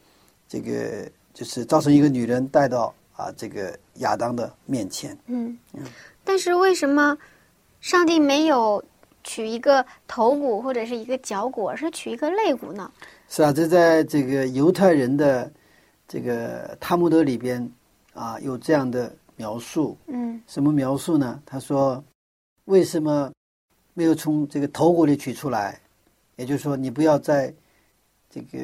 [0.49, 5.17] 这个就是造成一个女人带到啊这个亚当的面前。
[5.27, 5.57] 嗯，
[6.25, 7.17] 但是为什么
[7.81, 8.83] 上帝没有
[9.23, 12.91] 取一个头骨或者是一个脚骨，而是取一个肋骨呢？
[13.29, 15.51] 是啊，这在这个犹太人的
[16.09, 17.71] 这个塔木德里边
[18.15, 19.97] 啊有这样的描述。
[20.07, 21.41] 嗯什么描述呢？
[21.45, 22.03] 他说，
[22.65, 23.31] 为什么
[23.95, 25.81] 没有从这个头骨里取出来？
[26.37, 27.53] 也就是说，你不要在
[28.31, 28.59] 这个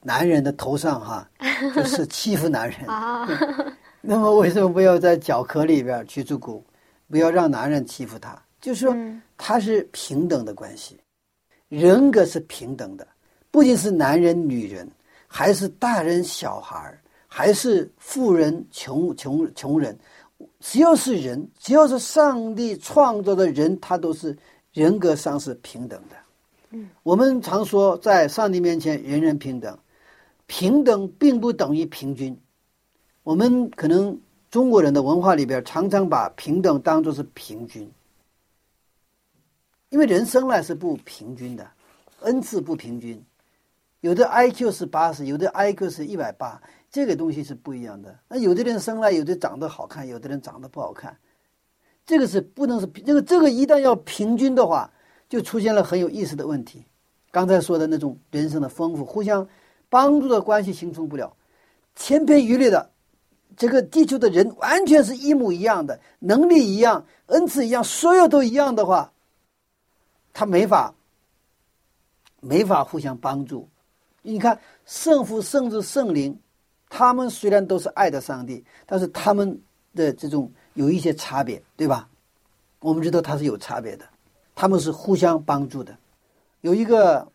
[0.00, 1.28] 男人的头上哈，
[1.76, 2.86] 就是欺负男人。
[2.86, 3.28] 啊，
[4.00, 6.64] 那么为什么不要在脚壳里边取出骨？
[7.10, 10.98] 不要让男人欺负他，就是说嗯他是平等的关系，
[11.68, 13.06] 人格是平等的，
[13.50, 14.90] 不仅是男人、女人，
[15.26, 16.98] 还是大人、小孩儿，
[17.28, 19.94] 还是富人、穷穷穷人，
[20.60, 24.34] 只要是人，只要是上帝创造的人，他都是
[24.72, 26.16] 人格上是平等的。
[26.70, 29.78] 嗯，我们常说在上帝面前人人平等，
[30.46, 32.34] 平等并不等于平均。
[33.24, 34.18] 我们可能
[34.50, 37.90] 中国人的文化里边常常把平等当作是平均，
[39.94, 41.64] 因为人生来是不平均的，
[42.22, 43.24] 恩赐不平均，
[44.00, 48.18] 有的 IQ 是八十，有的 IQ 是一百八，这个东西是不一样的。
[48.26, 51.16] 那有的人生来有的长得好看，有的人长得不好看，
[52.04, 54.90] 这个是不能是这个这个一旦要平均的话，
[55.28, 56.84] 就出现了很有意思的问题。
[57.30, 59.46] 刚才说的那种人生的丰富，互相
[59.88, 61.36] 帮助的关系形成不了，
[61.94, 62.90] 千篇一律的
[63.56, 69.12] 这个地球的人完全是一模一样的，能力一样，恩赐一样，所有都一样的话，
[70.34, 70.92] 他没法
[72.40, 73.66] 没法互相帮助。
[74.20, 76.38] 你看，圣父、圣子、圣灵，
[76.90, 79.58] 他们虽然都是爱的上帝，但是他们
[79.94, 82.08] 的这种有一些差别，对吧？
[82.80, 84.04] 我们知道他是有差别的，
[84.54, 85.96] 他们是互相帮助的。
[86.60, 87.26] 有一个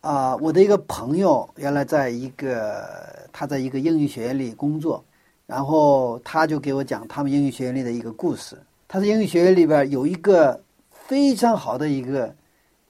[0.00, 5.04] 啊，我的一个朋友，原来在一个他在一个英语学院里工作，
[5.46, 8.58] 然后他就给我讲他们英语学院里的一个故事。
[8.86, 12.34] 他在英语学院里边有一个非常好的一个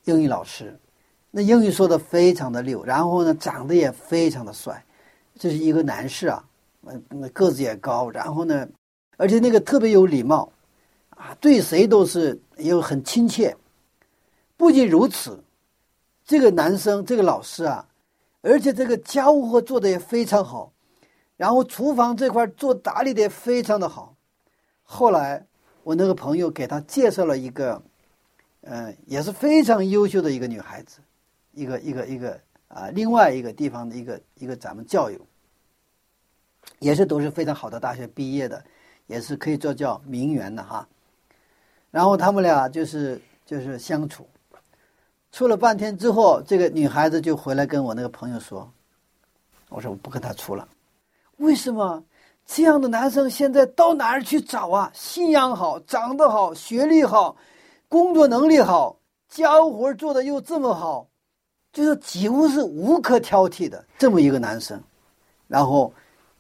[0.09, 0.79] 英语老师，
[1.31, 4.83] 那英语说的非常的溜，然后呢长得也非常的帅，
[5.39, 6.43] 这是一个男士啊，
[6.83, 8.67] 呃个子也高，然后呢，
[9.19, 10.51] 而且那个特别有礼貌。
[11.11, 13.57] 啊，对谁都是又很亲切。
[14.57, 15.43] 不仅如此，
[16.25, 17.85] 这个男生这个老师啊，
[18.41, 20.73] 而且这个家务活做的也非常好，
[21.37, 24.15] 然后厨房这块做打理的也非常的好。
[24.85, 25.45] 后来
[25.83, 27.83] 我那个朋友给他介绍了一个，
[28.63, 30.99] 嗯，也是非常优秀的一个女孩子，
[31.53, 35.19] 一个一个一个啊，另外一个地方的一个一个咱们教友，
[36.81, 38.63] 也是都是非常好的大学毕业的，
[39.07, 40.87] 也是可以做叫名媛的哈。
[41.91, 44.29] 然后他们俩就是就是相处，
[45.33, 48.71] 处了半天之后，这个女孩子就回来跟我那个朋友说
[49.71, 50.69] ：“我说我不跟他处了，
[51.37, 52.05] 为什么？
[52.45, 54.91] 这样的男生现在到哪儿去找啊？
[54.95, 57.37] 信仰好，长得好，学历好，
[57.89, 61.09] 工作能力好，家务活做的又这么好，
[61.73, 64.81] 就是几乎是无可挑剔的这么一个男生。”
[65.49, 65.93] 然后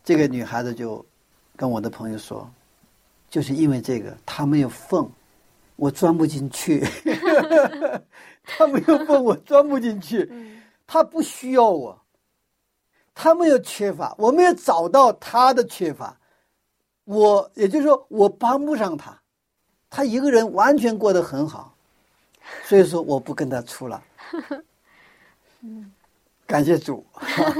[0.05, 1.05] 这个女孩子就
[1.57, 2.49] 跟我的朋友说
[3.31, 5.11] ：“就是因为这个，他没有缝。”
[5.79, 6.85] 我钻不进去，
[8.43, 10.29] 他没有缝，我钻不进去。
[10.89, 11.97] 他不需要我，
[13.15, 16.19] 他没有缺乏，我没有找到他的缺乏。
[17.05, 19.17] 我也就是说，我帮不上他，
[19.91, 21.75] 他一个人完全过得很好，
[22.65, 24.03] 所以说我不跟他处了。
[26.47, 27.05] 感谢主，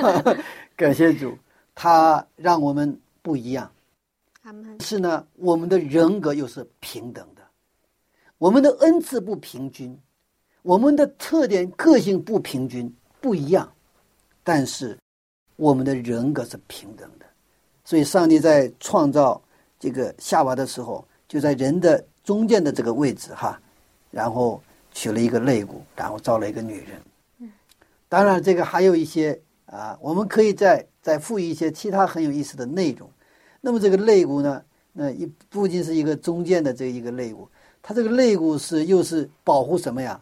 [0.77, 1.37] 感谢主，
[1.75, 3.71] 他让我们不一样。
[4.81, 7.43] 是呢，我们的人格又是平等的。
[8.39, 9.99] 我们的恩赐不平均，
[10.63, 13.71] 我们的特点、个性不平均，不一样，
[14.43, 14.97] 但是
[15.57, 17.27] 我们的人格是平等的。
[17.85, 19.43] 所以，上帝在创造
[19.79, 23.59] 这个夏娃的时候，就在人的中间的这个位置哈，
[24.11, 24.63] 然后
[24.93, 27.01] 取了一个肋骨，然后造了一个女人。
[27.39, 27.51] 嗯，
[28.07, 33.09] 当然，这个还有一些啊，我们可以再再赋予一些其他很有意思的内容。
[33.63, 34.63] 那么，这个肋骨呢，
[34.93, 37.49] 那一不仅是一个中间的这一个肋骨。
[37.81, 40.21] 它这个肋骨是又是保护什么呀？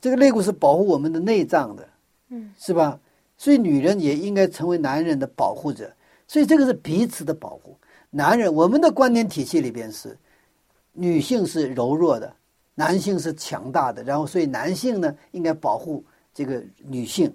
[0.00, 1.88] 这个肋骨是保护我们的内脏的，
[2.28, 2.96] 嗯，是吧？
[3.36, 5.92] 所以女人也应该成为男人的保护者，
[6.28, 7.76] 所以这个是彼此的保护。
[8.08, 10.16] 男人，我们的观念体系里边是，
[11.00, 12.34] 女性是柔弱的，
[12.74, 17.32] 男性是强大的，然后所以男性呢应该保护这个女性，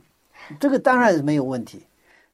[0.59, 1.84] 这个当然是没有问题。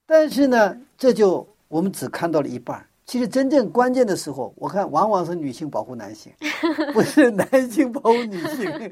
[0.07, 2.83] 但是呢，这就我们只看到了一半。
[3.05, 6.31] 其实真正关键的时候，我看往往是女性保护男性，
[6.93, 8.91] 不是男性保护女性，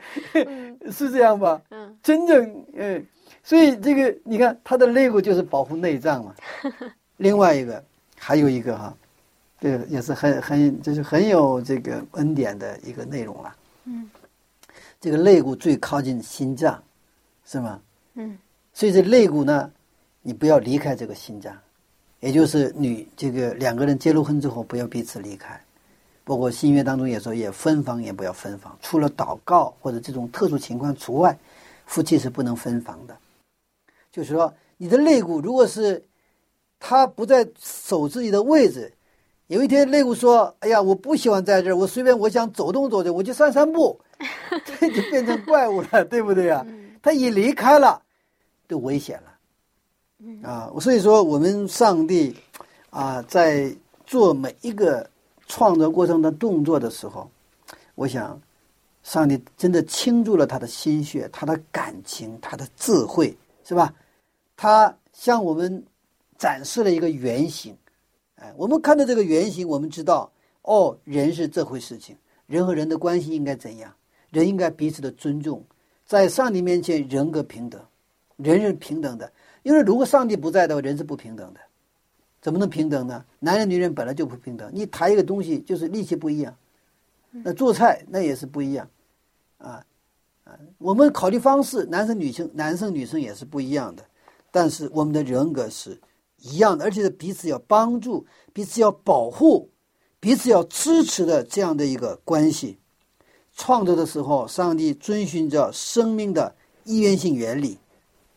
[0.91, 1.61] 是这样吧？
[1.69, 3.05] 嗯，真正嗯，
[3.43, 6.33] 所以这个你看，他的肋骨就是保护内脏嘛。
[7.17, 7.83] 另外一个
[8.17, 8.95] 还有一个哈，
[9.59, 13.55] 这个也是很很就是很有这个恩典的一个内容了。
[13.85, 14.09] 嗯，
[14.99, 16.81] 这个肋骨最靠近心脏，
[17.45, 17.79] 是吗？
[18.15, 18.37] 嗯，
[18.73, 19.71] 所以这肋骨呢，
[20.21, 21.55] 你不要离开这个心脏。
[22.19, 25.59] 也就是你这个两个人结了婚之后不要彼此离开，
[26.23, 31.37] 包括新约当中也说也分房也不要分房，除了祷告或者这种特殊情况除外，
[31.85, 33.15] 夫妻是不能分房的。
[34.11, 36.03] 就是说你的肋骨如果是
[36.79, 38.91] 他不在守自己的位置，
[39.47, 43.97] 有一天肋骨说：“哎呀，我不喜欢在这儿，我随便我想走动走动，我去散散步。
[44.79, 46.65] ”这就变成怪物了，对不对呀？
[47.01, 48.01] 他一离开了，
[48.67, 50.49] 就危险了。
[50.49, 52.35] 啊，所以说我们上帝
[52.89, 53.73] 啊，在
[54.05, 55.09] 做每一个
[55.47, 57.29] 创造过程的动作的时候，
[57.95, 58.41] 我想，
[59.03, 63.33] 上帝真的倾注了他的心血、他的感情、他的智慧，
[63.63, 63.93] 是吧？
[64.57, 65.81] 他向我们
[66.37, 67.73] 展示了一个原型。
[68.37, 70.31] 哎，我们看到这个原型，我们知道，
[70.63, 72.15] 哦，人是这回事情，
[72.47, 73.93] 人和人的关系应该怎样？
[74.29, 75.63] 人应该彼此的尊重，
[76.05, 77.81] 在上帝面前人格平等，
[78.35, 79.31] 人人平等的。
[79.63, 81.59] 因为如果上帝不在的话，人是不平等的，
[82.41, 83.25] 怎么能平等呢？
[83.39, 84.69] 男人女人本来就不平等。
[84.73, 86.55] 你抬一个东西就是力气不一样，
[87.31, 88.89] 那做菜那也是不一样，
[89.57, 89.83] 啊
[90.43, 94.05] 啊，我们考虑方式，男生女生男生女生也是不一样的，
[94.51, 95.99] 但是我们的人格是
[96.37, 99.69] 一样的，而且是彼此要帮助、彼此要保护、
[100.19, 102.79] 彼此要支持的这样的一个关系。
[103.53, 107.79] 创造的时候，上帝遵循着生命的意愿性原理。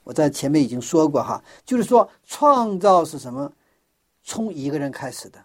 [0.04, 3.52] 我在前面已经说过哈，就是说创造是什么？
[4.22, 5.44] 从一个人开始的，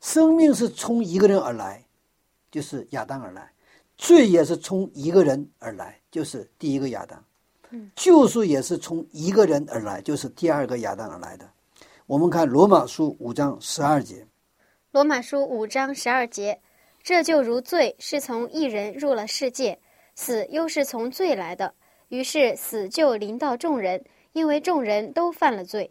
[0.00, 1.84] 生命是从一个人而来，
[2.50, 3.42] 就是亚当而来；
[3.96, 7.22] 罪也是从一个人而来，就是第一个亚当。
[7.94, 11.48] 救赎也是从一个人而来，就是第二个亚当而来的。
[12.06, 14.26] 我们看罗马书五章十二节。
[14.92, 16.60] 罗马书五章十二节，
[17.02, 19.78] 这就如罪是从一人入了世界，
[20.14, 21.74] 死又是从罪来的，
[22.08, 25.90] 于是死就临到众人，因为众人都犯了罪。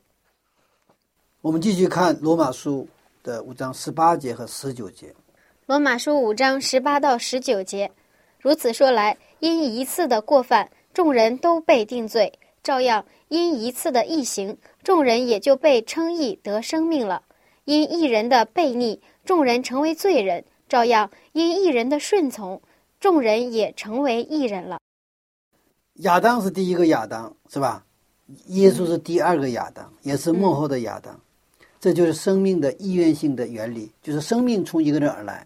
[1.41, 2.87] 我们继续看罗马书
[3.21, 5.13] 的五章十八节和十九节。
[5.67, 7.91] 罗马书五章十八到十九节，
[8.39, 10.71] 如此说来，因一次的过犯。
[10.95, 17.23] 众人都被定罪，照样因一次的异行，众人也就被称义得生命了。
[17.65, 22.61] 因一人的悖逆，众人成为罪人；照样因一人的顺从，
[22.97, 24.79] 众人也成为义人了。
[25.95, 27.85] 亚当是第一个亚当，是吧？
[28.47, 31.19] 耶稣是第二个亚当，也是幕后的亚当。
[31.81, 35.45] 这就是生命的意愿性的原理，就是生命从一个人而来，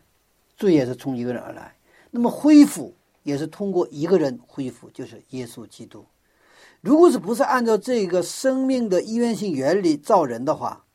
[0.56, 1.74] 罪也是从一个人而来。
[2.12, 2.94] 那么恢复。
[3.24, 6.06] 也是通过一个人恢复，就是耶稣基督。
[6.82, 10.86] 如果是不是按照这个生命的意愿性原理造人的话，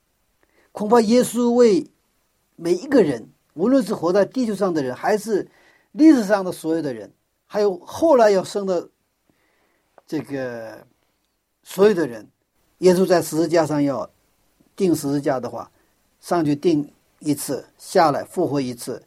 [0.73, 1.87] 恐怕耶稣为
[2.57, 5.47] 每一个人，无论是活在地球上的人，还是
[5.93, 7.13] 历史上的所有的人，
[7.47, 8.89] 还有后来要生的
[10.07, 10.87] 这个
[11.63, 12.27] 所有的人，
[12.79, 14.09] 耶稣在十字架上要
[14.75, 15.71] 钉十字架的话，
[16.21, 19.03] 上去钉一次，下来复活一次，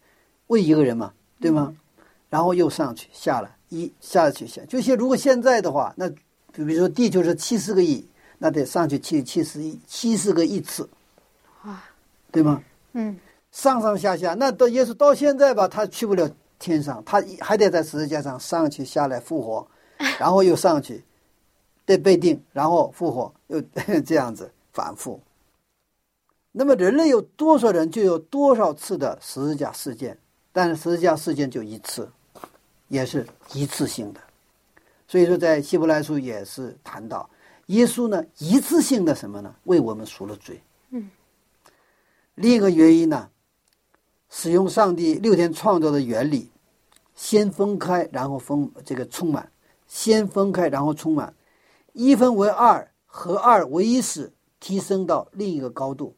[0.48, 1.76] 为一个人嘛，对吗？
[2.30, 8.06] 然后又上去下来，一下去下，就像如果现在的话，那比如说地球是七十个亿，
[8.38, 10.90] 那得上去七七十亿七十个亿次，
[11.64, 11.82] 哇，
[12.32, 12.64] 对吗？
[12.94, 13.18] 嗯，
[13.52, 19.68] 上上下下，那到耶稣到现在吧，他去不了天上，他还得在十字架上上去下来复活，
[20.20, 21.04] 然后又上去，
[21.86, 23.62] 得被定，然后复活，又
[24.06, 25.22] 这样子反复。
[26.52, 30.18] 那么人类有多少人，就有多少次的十字架事件，
[30.52, 32.10] 但是十字架事件就一次。
[32.90, 34.22] 也是一次性的，
[35.08, 37.30] 所以说在希伯来书也是谈到
[37.66, 39.54] 耶稣呢一次性的什么呢？
[39.66, 40.62] 为我们赎了罪。
[40.92, 41.10] 嗯。
[42.36, 43.30] 另一个原因呢，
[44.30, 46.50] 使用上帝六天创造的原理，
[47.14, 49.52] 先分开，然后分这个充满，
[49.88, 51.34] 先分开，然后充满，
[51.92, 54.32] 一分为二，合二为一时，
[54.62, 56.16] 提升到另一个高度。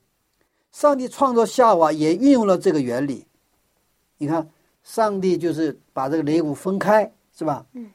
[0.71, 3.25] 上帝创造夏娃也运用了这个原理，
[4.19, 4.47] 你看。
[4.83, 7.65] 上帝就是把这个雷骨分开，是吧？
[7.73, 7.89] 嗯。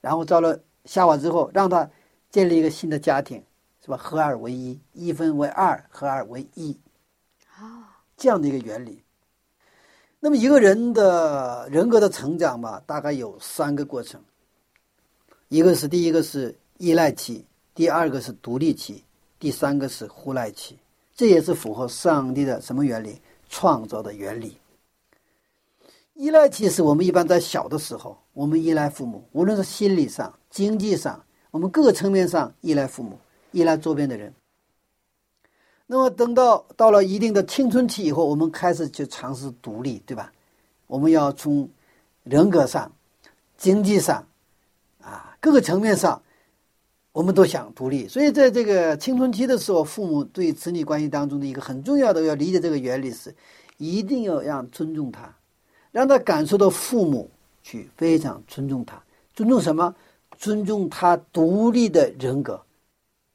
[0.00, 1.88] 然后造了夏娃之后，让他
[2.30, 3.42] 建立一个新的家庭，
[3.84, 3.96] 是吧？
[3.96, 6.76] 合二为一，一分为二，合二为一。
[7.56, 9.02] 啊，这样的一个原理。
[10.20, 14.20] 那么一个人的人格的成长吧，大概有三个过程。
[15.48, 19.04] 一个是第一个是依赖期，第二个是独立期，
[19.38, 20.78] 第三个是互赖期。
[21.14, 23.20] 这也是符合上帝的什么原理？
[23.48, 24.58] 创造的原理。
[26.16, 33.18] 依赖其实我们一般在小的时候，我们依赖父母，无论是心理上、经济上，我们各个层面上依赖父母，
[33.52, 34.32] 依赖周边的人。
[35.86, 40.32] 那么等到到了一定的青春期以后，我们开始去尝试独立，对吧？
[40.86, 41.68] 我们要从
[42.24, 42.90] 人格上、
[43.58, 44.26] 经济上，
[45.02, 46.22] 啊，各个层面上，
[47.12, 48.08] 我们都想独立。
[48.08, 53.36] 所以在这个青春期的时候，父母对子女关系当中的一个很重要的要理解这个原理是，
[53.76, 55.35] 一定要让尊重他。
[55.96, 57.26] 让他感受到父母
[57.62, 59.94] 去非常尊重他，尊重什么？
[60.36, 62.60] 尊重他独立的人格。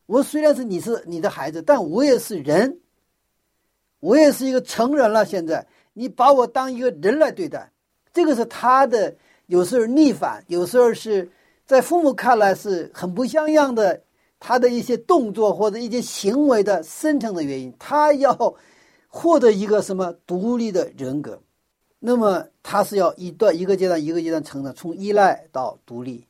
[0.06, 2.78] 我虽然是你是你的孩子，但我也是人，
[4.00, 5.26] 我也是一个成人了。
[5.26, 7.72] 现在你把我当一个人来对待，
[8.14, 9.12] 这个是他的
[9.48, 11.28] 有时候逆反，有时候是
[11.66, 14.00] 在父母看来是很不像样的，
[14.40, 18.56] 他的一些动作或者一些行为的深层的原因，他要
[19.08, 21.42] 获得一个什么独立的人格。
[22.04, 26.26] 那么他是要一段一个阶段一个阶段成长，从依赖到独立，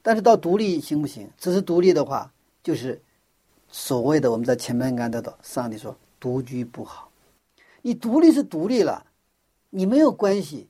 [0.00, 1.28] 但是到独立行不行？
[1.36, 3.02] 只是独立的话，就是
[3.68, 7.10] 所谓的我们在前面看到的，上帝说独居不好。
[7.82, 9.04] 你独立是独立了，
[9.70, 10.68] 你没有关系。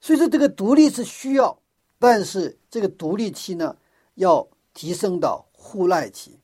[0.00, 1.56] 所以说这个独立是需要，
[2.00, 3.76] 但是这个独立期呢，
[4.16, 6.36] 要提升到互赖期，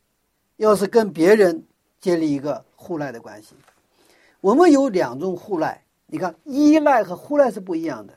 [0.58, 1.64] 要是跟别人
[2.00, 3.56] 建立一个互赖的关系。
[4.40, 5.83] 我们有两种互赖。
[6.14, 8.16] 你看，依赖和忽赖是不一样的。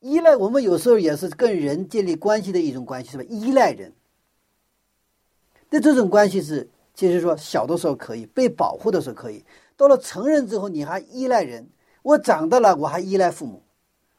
[0.00, 3.22] 依赖，我们有时候也是跟人建立关系的一种关系，是吧？
[3.28, 3.92] 依赖人，
[5.70, 9.44] 那这种关系是就是说小的时候可以被保护的时候可以，
[9.76, 11.64] 到了成人之后你还依赖人。
[12.02, 13.62] 我长大了我还依赖父母。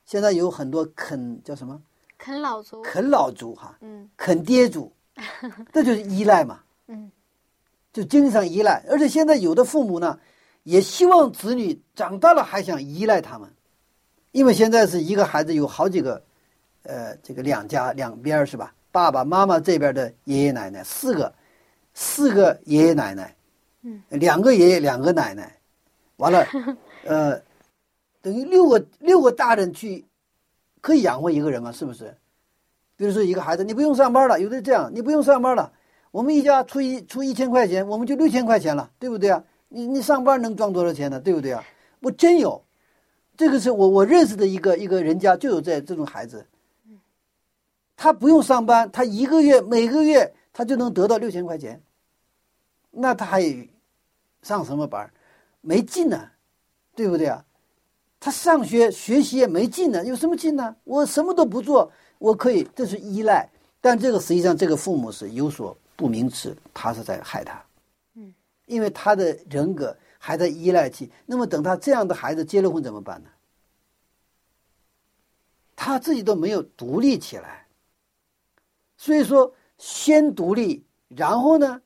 [0.06, 1.82] 现在有很多啃叫什么
[2.18, 4.90] 啃老族，啃老族哈，嗯啃爹族，
[5.74, 6.62] 这就是依赖嘛。
[6.88, 7.12] 嗯
[7.92, 10.18] 就经常依赖，而且现在有的父母呢，
[10.68, 13.50] 也希望子女长大了还想依赖他们，
[14.34, 16.22] 因为现在是一个孩子有好几个，
[16.84, 18.76] 呃，这个两家两边是吧？
[18.92, 21.34] 爸爸妈妈这边的爷爷奶奶四个，
[21.94, 23.34] 四个爷爷奶奶，
[23.84, 25.58] 嗯，两个爷爷两个奶奶，
[26.18, 26.46] 完了，
[27.08, 27.42] 呃，
[28.22, 30.06] 等于六个六个大人去，
[30.82, 31.72] 可以养活一个人吗？
[31.72, 32.14] 是不是？
[32.98, 35.72] 比如说一个孩子，你不用上班了，有的这样，你不用上班了。
[36.12, 39.42] 我们一家出一出一千块钱，我们就六千块钱了，对不对啊？
[39.70, 41.20] 你你上班能赚多少钱呢？
[41.20, 41.64] 对不对啊？
[42.00, 42.64] 我真有，
[43.36, 46.46] 这个是我我认识的一个一个人家就有这这种孩子，
[47.96, 51.82] 他不用上班，他一个月每个月他就能得到六千块钱，
[52.92, 53.42] 那他还
[54.42, 55.12] 上什么班？
[55.62, 56.30] 没劲呢，
[56.96, 57.44] 对不对啊？
[58.20, 60.76] 他上学学习也没劲呢，有什么劲呢？
[60.86, 63.48] 我什么都不做，我可以，这是依赖。
[63.82, 67.62] 但这个实际上，这个父母是有所不明知，他是在害他。
[68.68, 71.12] 因为他的人格还在依赖期。
[71.26, 73.30] 那么等他这样的孩子结了婚怎么办呢？
[75.76, 77.66] 他自己都没有独立起来。
[78.96, 81.82] 所以说，先独立，然后呢，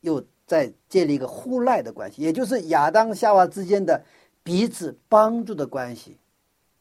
[0.00, 4.04] 又再建立一个互赖的关系，也就是亚当夏娃之间的
[4.42, 6.18] 彼此帮助的关系。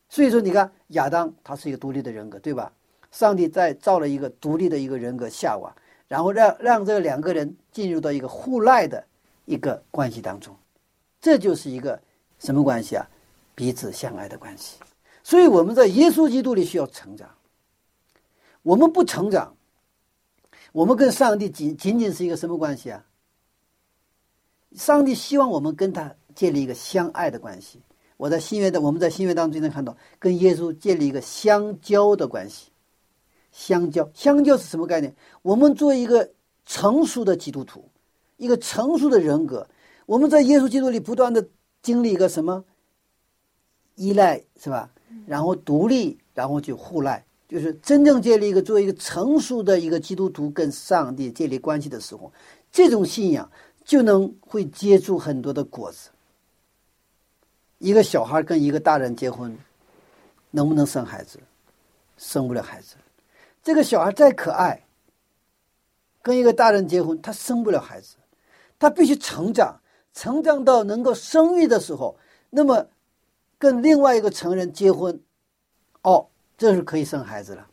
[0.09, 2.72] 所以说，你看亚当他是一个独立的人格，对吧？
[3.12, 5.76] 上帝再造了一个独立的一个人格夏娃，
[6.12, 9.01] 然后让让这两个人进入到一个互赖的
[9.45, 10.53] 一个关系当中，
[11.22, 11.97] 这就是一个
[12.38, 13.07] 什么关系啊？
[13.55, 14.76] 彼此相爱的关系。
[15.24, 17.30] 所以我们在耶稣基督里需要成长。
[18.62, 19.55] 我们不成长，
[20.74, 23.05] 我们跟上帝仅仅仅是一个什么关系啊？
[24.76, 27.82] 上帝希望我们跟他建立一个相爱的关系。
[28.18, 32.70] 我在新约的，我们在新约当中经常看到，跟耶稣建立一个相交的关系。
[33.51, 35.13] 相交，相交是什么概念？
[35.41, 36.31] 我们做一个
[36.65, 37.83] 成熟的基督徒，
[38.37, 39.67] 一个成熟的人格，
[40.05, 41.45] 我们在耶稣基督里不断的
[41.81, 42.63] 经历一个什么
[43.95, 44.89] 依赖，是吧？
[45.27, 52.31] 然后独立，然后去互赖，就是真正建立一个作为一个成熟的一个基督徒跟上帝建立关系的时候，
[52.71, 53.51] 这种信仰
[53.83, 56.09] 就能会结出很多的果子。
[57.79, 59.57] 一个小孩跟一个大人结婚，
[60.51, 61.39] 能不能生孩子？
[62.17, 62.95] 生不了孩子。
[63.64, 64.84] 这个小孩再可爱，
[66.24, 68.16] 跟一个大人结婚，他生不了孩子，
[68.80, 69.80] 他必须成长，
[70.14, 72.18] 成长到能够生育的时候，
[72.49, 72.88] 那么
[73.59, 75.22] 跟另外一个成人结婚，
[76.01, 77.68] 哦，这是可以生孩子了。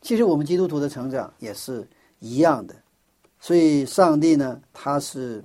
[0.00, 1.86] 其实我们基督徒的成长也是
[2.20, 2.74] 一样的，
[3.38, 5.44] 所以上帝呢，他是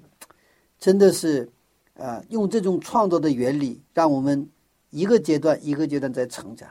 [0.80, 1.51] 真的是
[1.97, 4.49] 啊，用这种创造的原理，让我们
[4.89, 6.70] 一个阶段一个阶段在成长。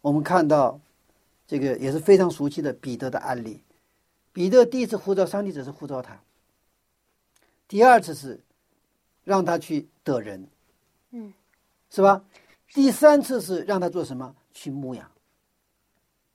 [0.00, 0.80] 我们看到。
[1.46, 3.62] 这个也是非常熟悉的彼得的案例。
[4.32, 6.20] 彼得第一次呼召上帝只是呼召他，
[7.68, 8.40] 第二次是
[9.22, 10.48] 让他去得人，
[11.12, 11.32] 嗯，
[11.88, 12.24] 是吧？
[12.72, 14.34] 第三次是让他做什么？
[14.52, 15.08] 去牧养。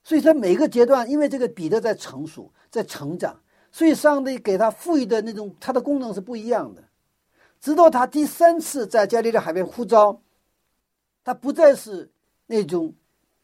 [0.02, 3.38] 所以在每个阶段，因为这个彼得在成熟，在成长，
[3.70, 6.82] 所以上帝给他赋予的那种他的功能是不一样的。
[7.60, 10.22] 直到他第三次在加利利海边呼召，
[11.22, 12.10] 他不再是
[12.46, 12.94] 那种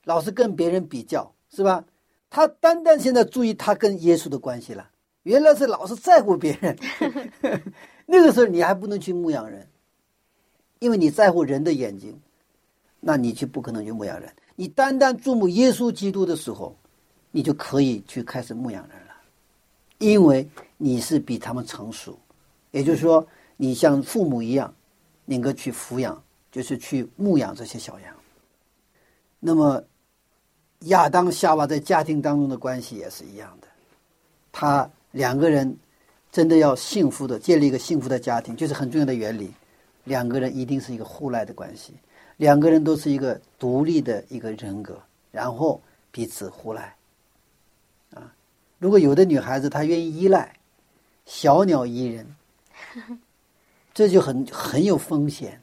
[0.05, 1.31] 老是跟别人比较。
[1.51, 1.85] 是吧？
[2.29, 4.91] 他单单现在注意他跟耶稣的关系了。
[5.23, 6.77] 原来是老是在乎别人，
[8.05, 9.67] 那个时候你还不能去牧养人，
[10.81, 12.21] 因为你在乎人的眼睛，
[13.01, 14.31] 那你就不可能去牧养人。
[14.55, 16.77] 你单单注目耶稣基督的时候，
[17.31, 19.15] 你就可以去开始牧养人了，
[19.99, 22.19] 因为你是比他们成熟，
[22.73, 23.27] 也就是说，
[23.57, 24.75] 你像父母一样，
[25.25, 26.23] 能够去抚养，
[26.53, 28.15] 就是去牧养这些小羊。
[29.41, 29.83] 那么。
[30.81, 33.67] 亚当夏娃在家庭当中的关系也是一样的，
[34.53, 35.77] 他两个人
[36.31, 39.53] 真的要幸福的建立一个幸福的家庭，就是很重要的原理。
[40.05, 41.93] 两个人一定是一个互赖的关系，
[42.37, 45.01] 两个人都是一个独立的一个人格，
[45.33, 45.81] 然后
[46.13, 46.95] 彼此互赖。
[48.15, 48.33] 啊，
[48.79, 50.55] 如果有的女孩子她愿意依赖，
[51.25, 52.37] 小鸟依人，
[53.93, 55.61] 这就很很有风险。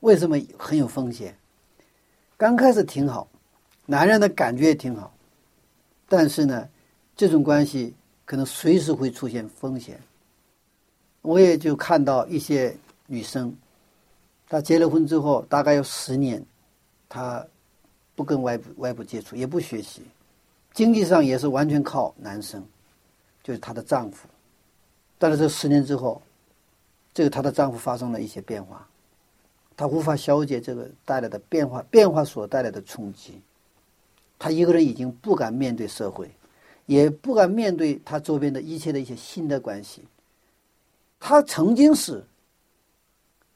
[0.00, 1.36] 为什么很有风险？
[2.36, 3.28] 刚开始挺好。
[3.92, 5.12] 男人的感觉也挺好，
[6.08, 6.66] 但是呢，
[7.14, 7.92] 这种关系
[8.24, 10.00] 可能随时会出现风险。
[11.20, 12.74] 我也就看到一些
[13.06, 13.54] 女生，
[14.48, 16.42] 她结了婚之后，大概有十年，
[17.06, 17.46] 她
[18.14, 20.00] 不跟外部外部接触，也不学习，
[20.72, 22.64] 经济上也是完全靠男生，
[23.42, 24.26] 就是她的丈夫。
[25.18, 26.22] 但是这十年之后，
[27.12, 28.88] 这个她的丈夫发生了一些变化，
[29.76, 33.38] 她无法消解这个带来的变化，变化所带来的冲击。
[34.42, 36.28] 她一个人已经不敢面对社会，
[36.86, 40.02] 也不敢面对她周边的一切的一些新的关系。
[41.20, 42.24] 她曾经是，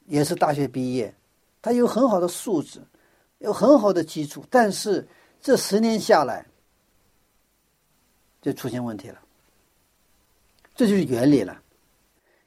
[0.05, 1.13] 也是大学毕业，
[1.61, 2.81] 她有很好的素质，
[3.39, 5.05] 有很好的基础，但是
[5.41, 6.47] 这十年下来，
[8.41, 9.21] 就出现问题了。
[10.77, 11.61] 这就是原理了。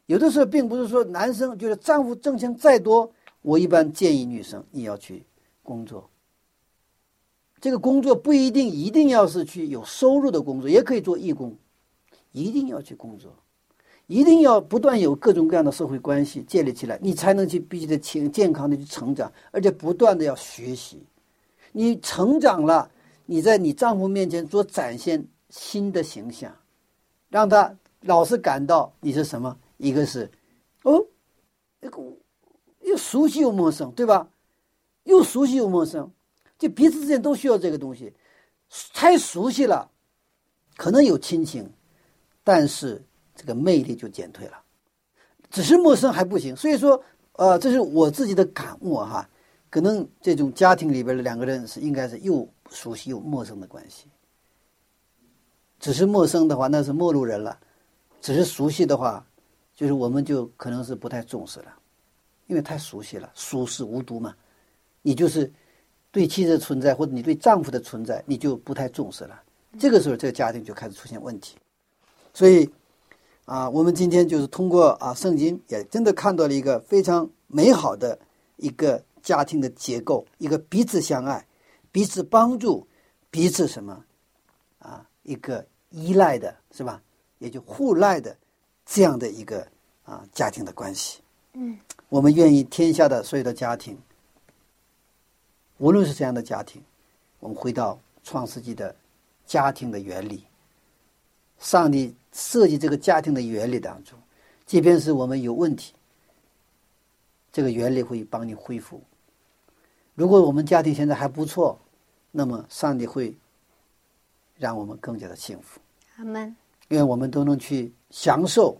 [0.05, 3.11] 有的时候并不是说男生就是丈夫挣钱再多，
[3.41, 5.25] 我一般建议女生你要去
[5.61, 6.09] 工作。
[7.62, 11.57] 这个工作不一定一定要是去有收入的工作，也可以做义工，
[12.32, 13.34] 一定要去工作，
[14.07, 21.03] 一定要不断有各种各样的社会关系建立起来，你才能去必须得健健康的去成长，而且不断的要学习。
[21.72, 22.89] 你成长了，
[23.26, 26.51] 你在你丈夫面前做展现新的形象，
[27.30, 29.57] 让他老是感到你是什么？
[29.78, 30.32] 一个是
[30.84, 31.05] 哦，
[31.80, 32.01] 那个
[32.82, 34.30] 又熟悉又陌生，对吧？
[35.03, 36.12] 又熟悉又陌生。
[36.60, 38.14] 就彼此之间都需要这个东西，
[38.93, 39.89] 太熟悉了，
[40.76, 41.72] 可能有亲情，
[42.43, 43.01] 但是
[43.34, 44.62] 这个魅力就减退了。
[45.49, 47.01] 只是陌生还不行，所以说，
[47.32, 49.28] 呃，这是我自己的感悟哈。
[49.70, 54.07] 可能这种家庭里边的两个人是应该是又熟悉又陌生的关系。
[55.80, 57.57] 只是陌生的话，那是陌路人了；
[58.20, 59.26] 只是熟悉的话，
[59.74, 61.74] 就是我们就可能是不太重视了，
[62.47, 64.36] 因为太熟悉了，熟视无睹嘛。
[65.01, 65.49] 你就是。
[66.12, 69.41] 对妻子的存在，或者你对丈夫的存在，你就不太重视了。
[69.78, 71.55] 这个时候，这个家庭就开始出现问题。
[72.34, 72.68] 所以，
[73.45, 78.18] 啊，我们今天就是通过啊圣经，也真的看到了一个非常美好的
[78.57, 81.45] 一个家庭的结构，一个彼此相爱、
[81.91, 82.88] 彼此帮助、
[83.30, 84.03] 彼此什么
[84.80, 87.01] 啊，一个依赖的，是吧？
[87.38, 88.36] 也就互赖的
[88.86, 89.66] 这样的一个
[90.03, 91.20] 啊家庭的关系。
[91.53, 91.78] 嗯，
[92.10, 93.97] 我们愿意天下的所有的家庭。
[95.80, 96.82] 无论是这样的家庭，
[97.39, 98.95] 我们回到创世纪的
[99.45, 100.43] 家庭的原理，
[101.57, 104.19] 上帝设计这个家庭的原理当中，
[104.65, 105.93] 即便是我们有问题，
[107.51, 109.01] 这个原理会帮你恢复。
[110.15, 111.80] 如果我们家庭现在还不错，
[112.30, 113.36] 那么上帝会
[114.57, 115.80] 让我们更加的幸福。
[116.17, 116.55] 阿门。
[116.89, 118.75] 愿我们都能去享受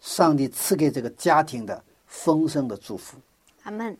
[0.00, 3.18] 上帝赐给这个家庭的丰盛的祝福。
[3.64, 3.96] 阿门。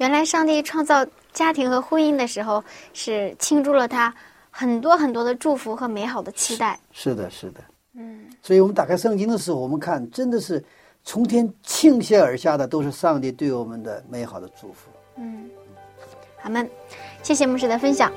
[0.00, 4.12] 原来上帝创造家庭和婚姻的时候，是倾注了他
[4.50, 6.80] 很多很多的祝福和美好的期待。
[6.90, 7.60] 是的，是的，
[7.92, 8.24] 嗯。
[8.42, 10.64] 所以我们打开圣经的时候，我们看真的是
[11.04, 14.90] 从天倾泻而下的，都是上帝对我们的美好的祝福。
[15.16, 15.50] 嗯，
[16.40, 16.66] 好们，
[17.22, 18.10] 谢谢牧师的分享。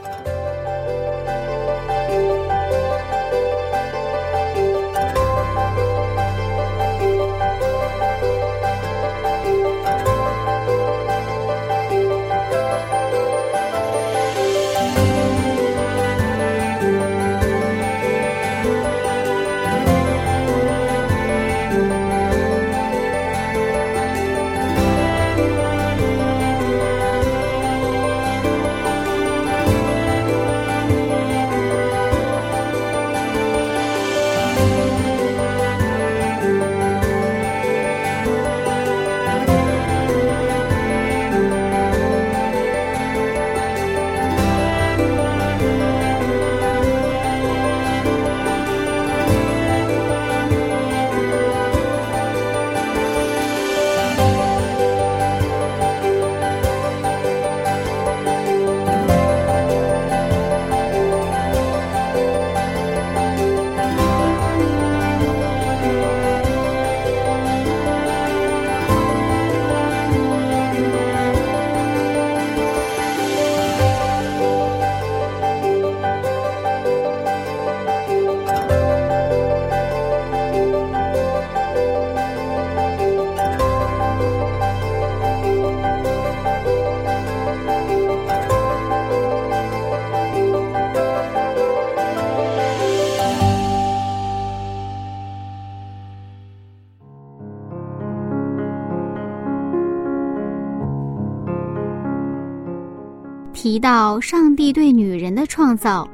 [103.74, 106.08] 提到上帝对女人的创造，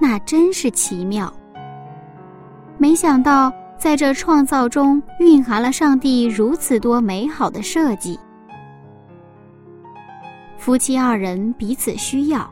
[0.00, 1.32] 那真是奇妙。
[2.78, 8.16] 没想到在这创造中蕴含了上帝如此多美好的设计。
[10.56, 12.48] 夫妻二人彼此需要，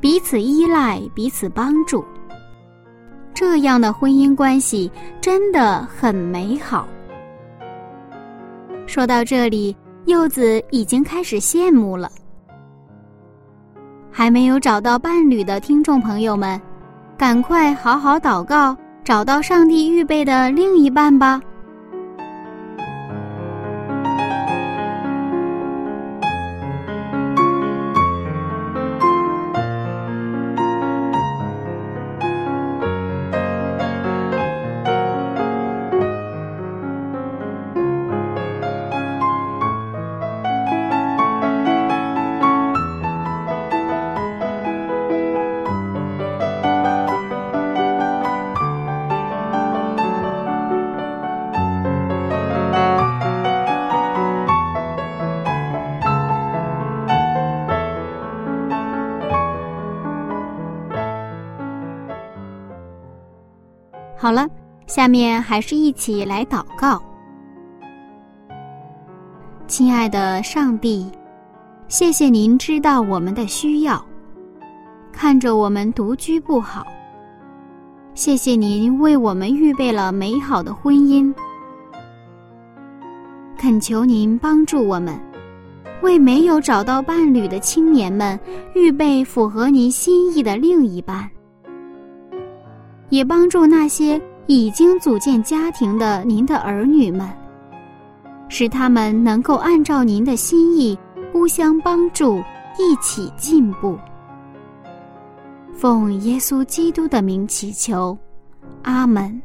[0.00, 2.02] 彼此依赖，彼此帮助。
[3.34, 4.90] 这样的婚姻关系
[5.20, 6.88] 真的很美好。
[8.86, 12.10] 说到这里，柚子已经开始羡慕了。
[14.18, 16.60] 还没有找到伴侣的听众朋友们，
[17.16, 21.40] 赶快好好祷告，找到上帝预备的另一半吧。
[64.98, 67.00] 下面还是一起来祷告。
[69.68, 71.08] 亲爱的上帝，
[71.86, 74.04] 谢谢您知道我们的需要，
[75.12, 76.84] 看着我们独居不好。
[78.14, 81.32] 谢谢您为我们预备了美好的婚姻，
[83.56, 85.16] 恳求您帮助我们，
[86.02, 88.36] 为没有找到伴侣的青年们
[88.74, 91.30] 预备符合您心意的另一半。
[93.10, 97.28] 也帮助那些已经组建家庭的您的儿女们，
[98.48, 100.98] 使他们能够按照您的心意
[101.30, 102.38] 互相帮助，
[102.78, 103.98] 一起进步。
[105.74, 108.16] 奉耶稣基督的名祈求，
[108.84, 109.40] 阿门。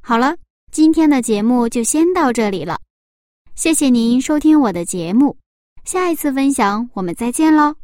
[0.00, 0.36] 好了，
[0.70, 2.78] 今天的节目就先到这里了，
[3.56, 5.36] 谢谢您收听我的节目，
[5.84, 7.74] 下一次分享我们再见喽。